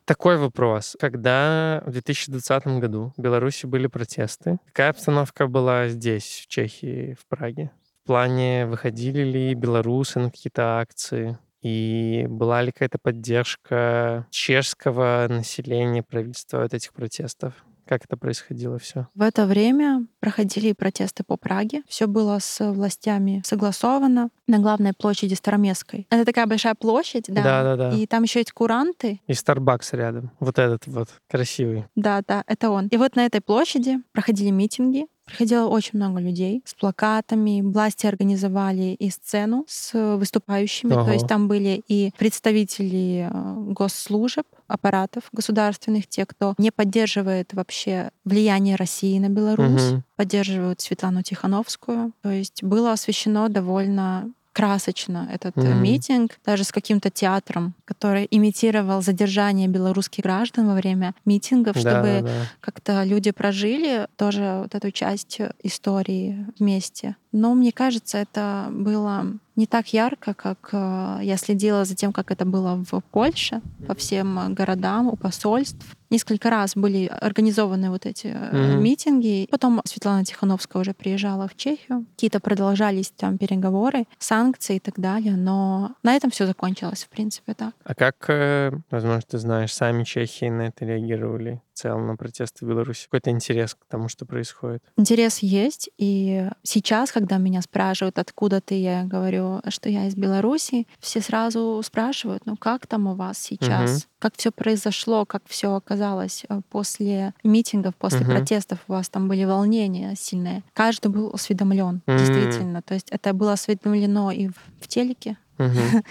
Такой 0.07 0.39
вопрос. 0.39 0.97
Когда 0.99 1.83
в 1.87 1.93
2020 1.93 2.67
году 2.81 3.13
в 3.17 3.21
Беларуси 3.21 3.67
были 3.67 3.87
протесты, 3.87 4.59
какая 4.67 4.91
обстановка 4.91 5.47
была 5.47 5.89
здесь, 5.89 6.43
в 6.45 6.49
Чехии, 6.49 7.17
в 7.21 7.27
Праге? 7.27 7.71
В 8.03 8.07
плане, 8.07 8.67
выходили 8.67 9.23
ли 9.23 9.55
белорусы 9.55 10.19
на 10.19 10.31
какие-то 10.31 10.81
акции? 10.81 11.39
И 11.63 12.27
была 12.29 12.63
ли 12.63 12.73
какая-то 12.73 12.99
поддержка 12.99 14.27
чешского 14.31 15.27
населения, 15.29 16.03
правительства 16.03 16.65
от 16.65 16.75
этих 16.75 16.93
протестов? 16.93 17.53
Как 17.91 18.05
это 18.05 18.17
происходило 18.17 18.79
все? 18.79 19.09
В 19.17 19.23
это 19.23 19.47
время 19.47 20.07
проходили 20.21 20.73
протесты 20.73 21.25
по 21.25 21.37
Праге. 21.37 21.83
Все 21.89 22.07
было 22.07 22.39
с 22.41 22.65
властями 22.71 23.43
согласовано 23.45 24.31
на 24.47 24.61
главной 24.61 24.93
площади 24.93 25.35
Староместской. 25.35 26.07
Это 26.09 26.25
такая 26.25 26.47
большая 26.47 26.77
площадь, 26.77 27.25
да. 27.27 27.43
Да-да-да. 27.43 27.97
И 27.97 28.07
там 28.07 28.23
еще 28.23 28.39
есть 28.39 28.53
куранты. 28.53 29.21
И 29.27 29.33
Starbucks 29.33 29.97
рядом. 29.97 30.31
Вот 30.39 30.61
этот 30.61 30.87
вот 30.87 31.09
красивый. 31.29 31.87
Да, 31.97 32.23
да, 32.29 32.45
это 32.47 32.71
он. 32.71 32.87
И 32.87 32.97
вот 32.97 33.17
на 33.17 33.27
этой 33.27 33.41
площади 33.41 33.99
проходили 34.13 34.51
митинги. 34.51 35.09
Приходило 35.31 35.67
очень 35.69 35.93
много 35.99 36.21
людей 36.21 36.63
с 36.65 36.75
плакатами. 36.75 37.63
Власти 37.63 38.07
организовали 38.07 38.95
и 38.99 39.11
сцену 39.11 39.65
с 39.69 40.17
выступающими. 40.17 40.93
Ого. 40.93 41.05
То 41.05 41.13
есть 41.13 41.27
там 41.27 41.49
были 41.49 41.83
и 41.89 42.13
представители 42.19 43.29
э, 43.33 43.55
госслужб, 43.73 44.47
аппаратов 44.67 45.25
государственных, 45.33 46.07
те, 46.07 46.27
кто 46.27 46.55
не 46.59 46.71
поддерживает 46.71 47.53
вообще 47.55 48.11
влияние 48.25 48.77
России 48.77 49.19
на 49.19 49.29
Беларусь, 49.29 49.91
Мгм. 49.93 50.05
поддерживают 50.17 50.81
Светлану 50.81 51.23
Тихановскую. 51.23 52.13
То 52.23 52.31
есть 52.31 52.63
было 52.63 52.93
освещено 52.93 53.49
довольно 53.49 54.31
красочно 54.53 55.29
этот 55.33 55.57
Мгм. 55.57 55.83
митинг, 55.83 56.39
даже 56.45 56.65
с 56.65 56.73
каким-то 56.73 57.11
театром, 57.11 57.75
который 57.85 58.27
имитировал 58.31 59.03
задержание 59.03 59.69
белорусских 59.69 60.25
граждан 60.25 60.67
во 60.67 60.75
время 60.75 61.15
митингов, 61.25 61.77
чтобы 61.77 61.93
Да-да-да. 62.23 62.31
как-то 62.61 63.05
люди 63.05 63.31
прожили 63.31 64.07
тоже 64.17 64.61
вот 64.63 64.75
эту 64.75 64.91
часть 64.91 65.41
истории 65.63 66.47
вместе. 66.59 67.17
Но 67.33 67.55
мне 67.55 67.73
кажется, 67.73 68.19
это 68.19 68.69
было 68.71 69.27
не 69.57 69.67
так 69.67 69.93
ярко, 69.93 70.35
как 70.35 70.71
э, 70.73 71.21
я 71.23 71.37
следила 71.37 71.85
за 71.85 71.95
тем, 71.95 72.13
как 72.13 72.31
это 72.31 72.45
было 72.45 72.83
в 72.91 73.01
Польше, 73.11 73.61
по 73.87 73.95
всем 73.95 74.39
э, 74.39 74.49
городам, 74.49 75.09
у 75.09 75.17
посольств. 75.17 75.85
Несколько 76.11 76.51
раз 76.51 76.75
были 76.75 77.07
организованы 77.07 77.91
вот 77.91 78.05
эти 78.07 78.27
Мгм. 78.27 78.83
митинги. 78.83 79.47
Потом 79.51 79.81
Светлана 79.85 80.25
Тихановская 80.25 80.83
уже 80.83 80.93
приезжала 80.93 81.47
в 81.49 81.57
Чехию. 81.57 82.05
Какие-то 82.17 82.41
продолжались 82.41 83.11
там 83.17 83.39
переговоры, 83.39 84.07
санкции 84.19 84.77
и 84.77 84.81
так 84.81 84.99
далее. 84.99 85.37
Но 85.37 85.93
на 86.03 86.15
этом 86.17 86.31
все 86.31 86.47
закончилось, 86.47 87.05
в 87.05 87.09
принципе, 87.09 87.55
так. 87.55 87.75
А 87.85 87.95
как, 87.95 88.17
э, 88.29 88.73
возможно, 88.91 89.23
ты 89.29 89.39
знаешь, 89.39 89.73
сами 89.73 90.05
чехи 90.05 90.47
на 90.47 90.63
это 90.63 90.85
реагировали? 90.85 91.61
Целом 91.81 92.07
на 92.09 92.17
протесты 92.17 92.67
в 92.67 92.69
Беларуси? 92.69 93.05
Какой-то 93.05 93.31
интерес 93.31 93.75
к 93.75 93.87
тому, 93.89 94.11
что 94.11 94.27
происходит? 94.27 94.83
Интерес 94.99 95.39
есть, 95.39 95.89
и 95.97 96.47
сейчас, 96.63 97.11
когда 97.11 97.39
меня 97.39 97.63
спрашивают, 97.63 98.19
откуда 98.19 98.61
ты, 98.61 98.75
я 98.75 99.05
говорю, 99.05 99.63
что 99.69 99.89
я 99.89 100.07
из 100.07 100.15
Беларуси, 100.15 100.87
все 100.99 101.23
сразу 101.23 101.81
спрашивают, 101.83 102.45
ну 102.45 102.59
как 102.59 102.87
там 102.87 103.07
у 103.07 103.15
вас 103.15 103.39
сейчас, 103.39 103.91
Мгм. 103.91 104.01
как 104.19 104.35
все 104.37 104.51
произошло, 104.51 105.25
как 105.25 105.43
все 105.47 105.75
оказалось 105.75 106.45
э, 106.51 106.61
после 106.69 107.33
митингов, 107.45 107.97
после 107.97 108.27
Мгм. 108.27 108.31
протестов, 108.37 108.79
у 108.87 108.93
вас 108.93 109.09
там 109.09 109.27
были 109.27 109.45
волнения 109.45 110.15
сильные. 110.19 110.63
Каждый 110.75 111.11
был 111.11 111.31
осведомлен, 111.33 112.03
М. 112.07 112.19
действительно. 112.19 112.83
То 112.83 112.93
есть 112.93 113.09
это 113.09 113.33
было 113.33 113.55
осведомлено 113.55 114.31
и 114.33 114.49
в, 114.49 114.55
в 114.81 114.87
телеке, 114.87 115.39
Мгм. 115.57 115.73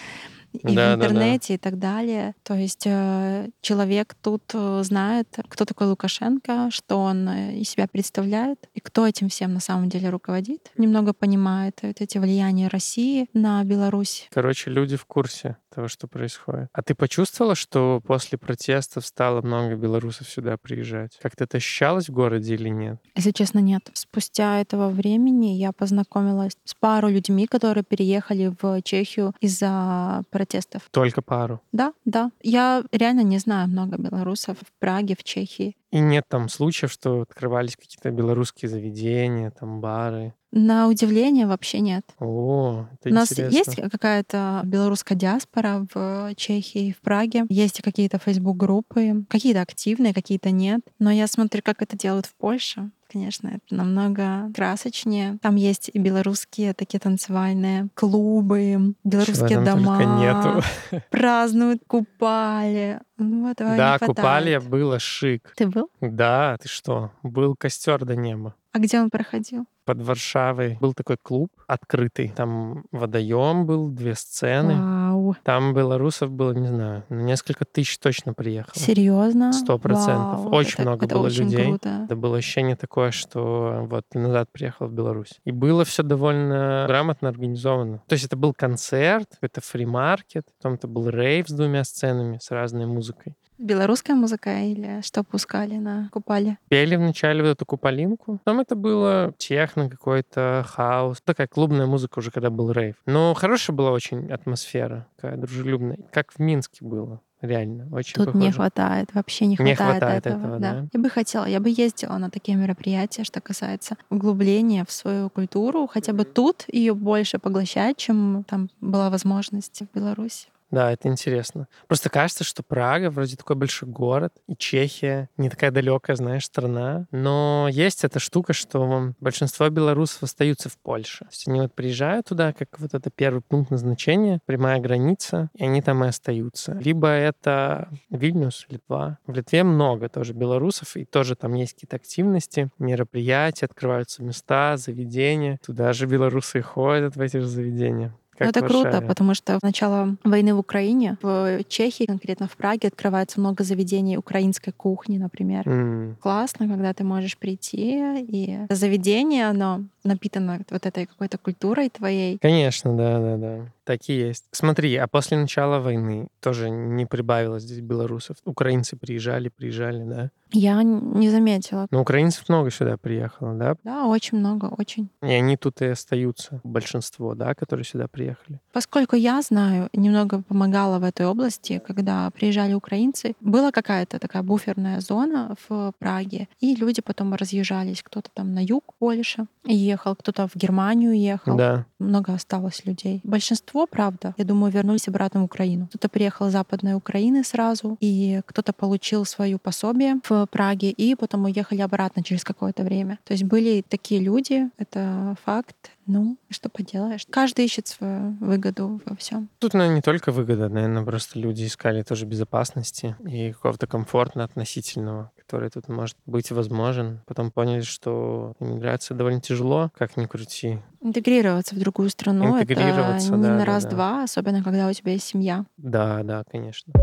и 0.54 0.76
Да-да-да. 0.76 0.96
в 0.96 1.12
интернете 1.12 1.54
и 1.56 1.58
так 1.58 1.80
далее. 1.80 2.36
То 2.44 2.56
есть 2.56 2.84
э, 2.86 3.50
человек 3.62 4.16
тут 4.22 4.44
э, 4.54 4.82
знает, 4.84 5.28
кто 5.48 5.66
такой 5.66 5.88
Лукашенко, 5.88 6.70
что 6.72 6.98
он 6.98 7.28
э, 7.28 7.58
из 7.58 7.70
себя 7.70 7.88
представляет 7.88 8.68
и 8.74 8.80
кто 8.80 9.08
этим 9.08 9.30
всем 9.30 9.54
на 9.54 9.60
самом 9.60 9.90
деле 9.90 10.10
руководит. 10.10 10.72
Немного 10.78 11.14
понимает 11.14 11.80
вот 11.82 12.02
эти 12.02 12.18
влияния 12.18 12.68
России 12.68 13.28
на 13.34 13.64
Беларусь. 13.64 14.28
Короче, 14.32 14.70
люди 14.70 14.96
в 14.96 15.06
курсе 15.06 15.58
того, 15.80 15.88
что 15.88 16.08
происходит. 16.08 16.68
А 16.74 16.82
ты 16.82 16.94
почувствовала, 16.94 17.56
что 17.56 18.02
после 18.06 18.38
протестов 18.38 19.06
стало 19.06 19.42
много 19.42 19.76
белорусов 19.76 20.28
сюда 20.28 20.58
приезжать? 20.58 21.18
Как-то 21.22 21.46
это 21.46 21.56
ощущалось 21.56 22.10
в 22.10 22.12
городе 22.12 22.56
или 22.56 22.68
нет? 22.68 23.00
Если 23.15 23.32
честно, 23.32 23.60
нет. 23.60 23.89
Спустя 23.94 24.60
этого 24.60 24.89
времени 24.89 25.54
я 25.54 25.72
познакомилась 25.72 26.58
с 26.65 26.74
пару 26.74 27.08
людьми, 27.08 27.48
которые 27.48 27.86
переехали 27.86 28.54
в 28.62 28.82
Чехию 28.82 29.34
из-за 29.39 30.24
протестов. 30.32 30.82
Только 30.92 31.22
пару. 31.22 31.62
Да, 31.72 31.94
да. 32.04 32.32
Я 32.42 32.84
реально 32.92 33.22
не 33.22 33.38
знаю 33.38 33.70
много 33.70 33.98
белорусов 33.98 34.58
в 34.58 34.80
Праге, 34.80 35.15
в 35.18 35.24
Чехии. 35.24 35.78
И 35.92 36.00
нет 36.00 36.26
там 36.28 36.50
случаев, 36.50 36.92
что 36.92 37.22
открывались 37.22 37.78
какие-то 37.78 38.12
белорусские 38.12 38.70
заведения, 38.70 39.52
там 39.52 39.80
бары. 39.80 40.34
На 40.52 40.88
удивление 40.88 41.46
вообще 41.46 41.80
нет. 41.80 42.04
О, 42.20 42.88
это 43.00 43.10
У 43.10 43.14
нас 43.14 43.32
интересно. 43.32 43.56
есть 43.58 43.76
какая-то 43.92 44.62
белорусская 44.66 45.16
диаспора 45.16 45.86
в 45.94 46.34
Чехии, 46.36 46.92
в 46.98 47.02
Праге. 47.02 47.46
Есть 47.50 47.82
какие-то 47.82 48.18
фейсбук-группы, 48.20 49.26
какие-то 49.30 49.62
активные, 49.62 50.14
какие-то 50.14 50.50
нет. 50.52 50.82
Но 50.98 51.12
я 51.12 51.28
смотрю, 51.28 51.62
как 51.64 51.82
это 51.84 51.96
делают 51.98 52.26
в 52.26 52.34
Польше. 52.36 52.90
Конечно, 53.12 53.48
это 53.48 53.76
намного 53.76 54.52
красочнее. 54.56 55.40
Там 55.42 55.56
есть 55.56 55.90
и 55.92 55.98
белорусские 55.98 56.76
такие 56.76 57.00
танцевальные 57.00 57.90
клубы, 57.96 58.94
белорусские 59.04 59.50
Чего 59.50 59.66
дома, 59.66 60.04
нету. 60.20 61.02
празднуют 61.10 61.82
купали. 61.88 63.00
Ну, 63.18 63.50
этого 63.50 63.72
не 63.72 63.78
Да, 63.78 63.98
хватает. 63.98 64.16
купалья 64.16 64.60
было 64.62 65.00
шик. 65.00 65.54
Ты 65.58 65.68
был? 65.68 65.90
Да, 66.02 66.58
ты 66.62 66.68
что? 66.70 67.12
Был 67.24 67.56
костер 67.56 68.06
до 68.06 68.16
неба. 68.16 68.54
А 68.71 68.79
где 68.79 68.99
он 68.99 69.10
проходил? 69.10 69.65
Под 69.86 69.99
Варшавой 70.03 70.77
был 70.79 70.93
такой 70.93 71.17
клуб 71.19 71.49
открытый. 71.65 72.29
Там 72.36 72.84
водоем 72.91 73.65
был, 73.65 73.89
две 73.89 74.13
сцены. 74.13 74.75
Вау. 74.75 75.36
Там 75.43 75.73
белорусов 75.73 76.29
было, 76.32 76.51
не 76.51 76.67
знаю, 76.67 77.03
ну, 77.10 77.21
несколько 77.21 77.65
тысяч 77.65 77.97
точно 77.97 78.36
приехало. 78.36 78.75
Серьезно? 78.75 79.51
Сто 79.51 79.79
процентов. 79.79 80.45
Очень 80.53 80.73
это- 80.73 80.82
много 80.84 81.05
это 81.08 81.15
было 81.15 81.25
очень 81.25 81.45
людей. 81.45 81.65
Круто. 81.65 82.01
Это 82.05 82.15
было 82.15 82.38
ощущение 82.38 82.75
такое, 82.75 83.10
что 83.10 83.88
вот 83.89 84.05
ты 84.10 84.19
назад 84.19 84.49
приехал 84.51 84.86
в 84.88 84.93
Беларусь. 84.93 85.39
И 85.45 85.51
было 85.51 85.84
все 85.84 86.03
довольно 86.03 86.86
грамотно 86.88 87.29
организовано. 87.29 88.03
То 88.08 88.13
есть 88.13 88.25
это 88.25 88.38
был 88.38 88.53
концерт, 88.53 89.38
это 89.41 89.60
фри-маркет, 89.62 90.45
потом 90.60 90.75
это 90.75 90.88
был 90.88 91.10
рейв 91.10 91.47
с 91.49 91.51
двумя 91.51 91.84
сценами, 91.84 92.38
с 92.39 92.51
разной 92.51 92.86
музыкой. 92.86 93.36
Белорусская 93.60 94.13
музыка 94.15 94.62
или 94.62 95.02
что 95.04 95.24
пускали 95.24 95.76
на 95.76 96.10
купале? 96.13 96.58
Пели 96.69 96.95
вначале 96.95 97.43
вот 97.43 97.50
эту 97.50 97.65
куполинку, 97.65 98.39
потом 98.45 98.62
это 98.62 98.76
было 98.76 99.34
техно 99.38 99.89
какой-то, 99.89 100.65
хаос, 100.65 101.17
такая 101.24 101.48
клубная 101.48 101.86
музыка 101.86 102.19
уже, 102.19 102.32
когда 102.32 102.50
был 102.50 102.72
рейв. 102.72 102.95
Но 103.06 103.34
хорошая 103.34 103.76
была 103.76 103.91
очень 103.91 104.32
атмосфера, 104.32 105.08
такая 105.17 105.38
дружелюбная, 105.38 106.00
как 106.12 106.32
в 106.32 106.39
Минске 106.39 106.86
было. 106.86 107.19
Реально, 107.41 107.88
очень 107.93 108.15
Тут 108.15 108.28
похоже. 108.28 108.45
не 108.45 108.52
хватает, 108.52 109.13
вообще 109.13 109.45
не 109.45 109.56
Не 109.60 109.76
хватает, 109.76 110.02
хватает 110.02 110.26
этого. 110.26 110.39
этого, 110.39 110.60
да? 110.60 110.88
Я 110.91 111.00
бы 111.00 111.10
хотела, 111.10 111.45
я 111.45 111.60
бы 111.62 111.69
ездила 111.69 112.17
на 112.17 112.30
такие 112.30 112.58
мероприятия, 112.58 113.24
что 113.24 113.39
касается 113.39 113.95
углубления 114.10 114.84
в 114.86 114.91
свою 114.91 115.30
культуру. 115.30 115.88
Хотя 115.88 116.12
бы 116.12 116.26
тут 116.26 116.65
ее 116.67 116.93
больше 116.93 117.39
поглощать, 117.39 117.95
чем 117.95 118.43
там 118.45 118.69
была 118.82 119.10
возможность 119.10 119.82
в 119.82 119.98
Беларуси. 119.98 120.50
Да, 120.71 120.91
это 120.91 121.08
интересно. 121.08 121.67
Просто 121.88 122.10
кажется, 122.10 122.43
что 122.43 122.62
Прага 122.63 123.10
вроде 123.10 123.36
такой 123.36 123.55
большой 123.55 123.89
город, 123.89 124.34
и 124.47 124.55
Чехия 124.55 125.29
не 125.38 125.49
такая 125.49 125.71
далекая, 125.71 126.15
знаешь, 126.15 126.45
страна. 126.45 127.08
Но 127.12 127.67
есть 127.71 128.03
эта 128.03 128.19
штука, 128.19 128.53
что 128.53 129.13
большинство 129.19 129.67
белорусов 129.69 130.23
остаются 130.23 130.69
в 130.69 130.77
Польше. 130.77 131.19
То 131.19 131.32
есть 131.32 131.47
они 131.47 131.62
вот 131.62 131.73
приезжают 131.73 132.27
туда, 132.27 132.53
как 132.53 132.79
вот 132.79 132.93
это 132.93 133.10
первый 133.10 133.41
пункт 133.41 133.71
назначения, 133.71 134.41
прямая 134.45 134.79
граница, 134.79 135.49
и 135.55 135.63
они 135.63 135.82
там 135.82 136.03
и 136.03 136.08
остаются. 136.08 136.73
Либо 136.73 137.08
это 137.08 137.89
Вильнюс, 138.10 138.67
Литва. 138.69 139.17
В 139.25 139.34
Литве 139.34 139.63
много 139.63 140.08
тоже 140.10 140.34
белорусов, 140.34 140.95
и 140.95 141.05
тоже 141.05 141.36
там 141.36 141.53
есть 141.55 141.73
какие-то 141.73 141.95
активности, 141.95 142.69
мероприятия, 142.77 143.65
открываются 143.65 144.23
места, 144.23 144.77
заведения. 144.77 145.60
Туда 145.65 145.93
же 145.93 146.05
белорусы 146.05 146.62
ходят 146.62 147.15
в 147.15 147.21
эти 147.21 147.38
же 147.38 147.47
заведения. 147.47 148.13
Как 148.39 148.45
Ну, 148.45 148.49
это 148.52 148.62
в 148.62 148.67
круто, 148.69 148.84
Варшаве. 148.86 149.08
потому 149.08 149.34
что 149.34 149.60
с 149.60 149.62
начала 149.62 150.15
войны 150.23 150.54
в 150.56 150.60
Украине, 150.60 151.17
в 151.21 151.62
Чехии, 151.67 152.06
конкретно 152.06 152.47
в 152.47 152.56
Праге, 152.56 152.88
открывается 152.88 153.38
много 153.41 153.65
заведений 153.65 154.17
украинской 154.17 154.71
кухни, 154.71 155.17
например. 155.17 155.67
М, 155.67 156.15
Классно, 156.21 156.67
когда 156.69 156.93
ты 156.93 157.04
можешь 157.04 157.38
прийти, 157.38 157.99
и 158.21 158.60
заведение, 158.69 159.49
оно 159.49 159.84
напитано 160.04 160.64
вот 160.70 160.86
этой 160.86 161.06
какой-то 161.06 161.38
культурой 161.38 161.90
твоей. 161.90 162.38
Конечно, 162.38 162.96
да, 162.96 163.20
да, 163.20 163.38
да. 163.38 163.74
Так 163.84 164.02
и 164.08 164.14
есть. 164.14 164.46
Смотри, 164.52 164.96
а 164.98 165.08
после 165.08 165.38
начала 165.38 165.80
войны 165.80 166.28
тоже 166.42 166.70
не 166.70 167.06
прибавилось 167.06 167.64
здесь 167.64 167.82
белорусов. 167.82 168.38
Украинцы 168.46 168.96
приезжали, 168.96 169.50
приезжали, 169.50 170.04
да? 170.04 170.30
Я 170.52 170.82
не 170.84 171.30
заметила. 171.30 171.88
Но 171.92 172.02
украинцев 172.02 172.50
много 172.50 172.72
сюда 172.72 172.98
приехало, 172.98 173.54
да? 173.54 173.76
Да, 173.84 174.06
очень 174.06 174.40
много, 174.40 174.66
очень. 174.66 175.10
И 175.22 175.28
они 175.28 175.58
тут 175.58 175.82
и 175.82 175.86
остаются, 175.86 176.60
большинство, 176.64 177.36
да, 177.36 177.54
которые 177.54 177.84
сюда 177.84 178.08
приехали. 178.08 178.60
Поскольку 178.74 179.16
я 179.16 179.42
знаю, 179.42 179.90
немного 179.94 180.42
помогала 180.42 180.98
в 181.00 181.04
этой 181.04 181.28
области, 181.28 181.82
когда 181.86 182.30
приезжали 182.32 182.74
украинцы, 182.74 183.36
была 183.42 183.72
какая-то 183.72 184.18
такая 184.20 184.42
буферная 184.42 185.02
зона 185.02 185.56
в 185.68 185.94
Праге, 186.00 186.48
и 186.60 186.76
люди 186.76 187.02
потом 187.02 187.34
разъезжались. 187.36 188.02
Кто-то 188.02 188.30
там 188.34 188.54
на 188.54 188.64
юг 188.64 188.84
Польши 188.98 189.46
ехал, 189.89 190.15
кто-то 190.15 190.47
в 190.47 190.56
Германию 190.56 191.13
ехал. 191.13 191.56
Да. 191.58 191.86
Много 191.99 192.34
осталось 192.34 192.86
людей. 192.86 193.21
Большинство, 193.23 193.88
правда, 193.88 194.34
я 194.38 194.45
думаю, 194.45 194.71
вернулись 194.71 195.08
обратно 195.08 195.41
в 195.41 195.45
Украину. 195.45 195.88
Кто-то 195.88 196.10
приехал 196.10 196.47
из 196.47 196.54
Западной 196.54 196.93
Украины 196.93 197.43
сразу, 197.43 197.97
и 197.99 198.41
кто-то 198.45 198.73
получил 198.73 199.25
свое 199.25 199.58
пособие 199.58 200.19
в 200.30 200.47
Праге, 200.47 200.91
и 200.91 201.15
потом 201.15 201.45
уехали 201.45 201.82
обратно 201.82 202.23
через 202.23 202.43
какое-то 202.43 202.84
время. 202.84 203.19
То 203.25 203.34
есть 203.34 203.43
были 203.43 203.84
такие 203.88 204.21
люди, 204.21 204.69
это 204.78 205.36
факт. 205.45 205.75
Ну, 206.12 206.38
что 206.49 206.69
поделаешь. 206.69 207.25
Каждый 207.30 207.65
ищет 207.65 207.88
свою 207.88 208.36
выгоду 208.39 208.99
во 209.06 209.15
всем. 209.15 209.47
Тут, 209.60 209.75
наверное, 209.75 209.97
не 209.97 210.02
только 210.02 210.32
выгода, 210.32 210.67
наверное, 210.67 211.04
просто 211.04 211.38
люди 211.38 211.65
искали 211.65 212.02
тоже 212.02 212.25
безопасности 212.25 213.15
и 213.28 213.52
какого-то 213.52 213.86
комфорта 213.86 214.43
относительного, 214.43 215.32
который 215.50 215.72
тут 215.72 215.90
может 215.90 216.16
быть 216.28 216.52
возможен. 216.52 217.22
Потом 217.26 217.50
поняли, 217.50 217.82
что 217.82 218.54
иммиграция 218.60 219.18
довольно 219.18 219.42
тяжело, 219.42 219.90
как 219.98 220.16
ни 220.16 220.28
крути. 220.28 220.78
Интегрироваться 221.02 221.74
в 221.74 221.80
другую 221.80 222.12
страну 222.12 222.56
это 222.56 222.76
не 222.76 222.94
да, 222.94 223.36
на 223.36 223.58
да, 223.58 223.66
раз-два, 223.66 224.24
особенно 224.24 224.64
когда 224.64 224.88
у 224.88 224.94
тебя 224.94 225.14
есть 225.14 225.26
семья. 225.26 225.66
Да, 225.78 226.22
да, 226.22 226.44
конечно. 226.52 226.94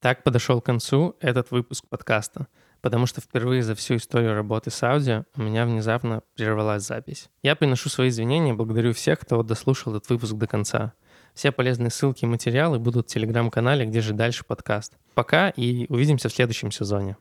Так 0.00 0.22
подошел 0.22 0.62
к 0.62 0.64
концу 0.64 1.14
этот 1.20 1.50
выпуск 1.50 1.84
подкаста, 1.86 2.46
потому 2.80 3.04
что 3.04 3.20
впервые 3.20 3.62
за 3.62 3.74
всю 3.74 3.96
историю 3.96 4.32
работы 4.32 4.70
с 4.70 4.82
аудио 4.82 5.24
у 5.36 5.42
меня 5.42 5.66
внезапно 5.66 6.22
прервалась 6.34 6.84
запись. 6.84 7.28
Я 7.42 7.56
приношу 7.56 7.90
свои 7.90 8.08
извинения 8.08 8.52
и 8.52 8.56
благодарю 8.56 8.94
всех, 8.94 9.18
кто 9.20 9.42
дослушал 9.42 9.96
этот 9.96 10.08
выпуск 10.08 10.32
до 10.32 10.46
конца. 10.46 10.94
Все 11.38 11.52
полезные 11.52 11.90
ссылки 11.90 12.24
и 12.24 12.26
материалы 12.26 12.80
будут 12.80 13.08
в 13.08 13.14
телеграм-канале, 13.14 13.86
где 13.86 14.00
же 14.00 14.12
дальше 14.12 14.44
подкаст. 14.44 14.94
Пока 15.14 15.50
и 15.50 15.86
увидимся 15.88 16.28
в 16.28 16.32
следующем 16.32 16.72
сезоне. 16.72 17.16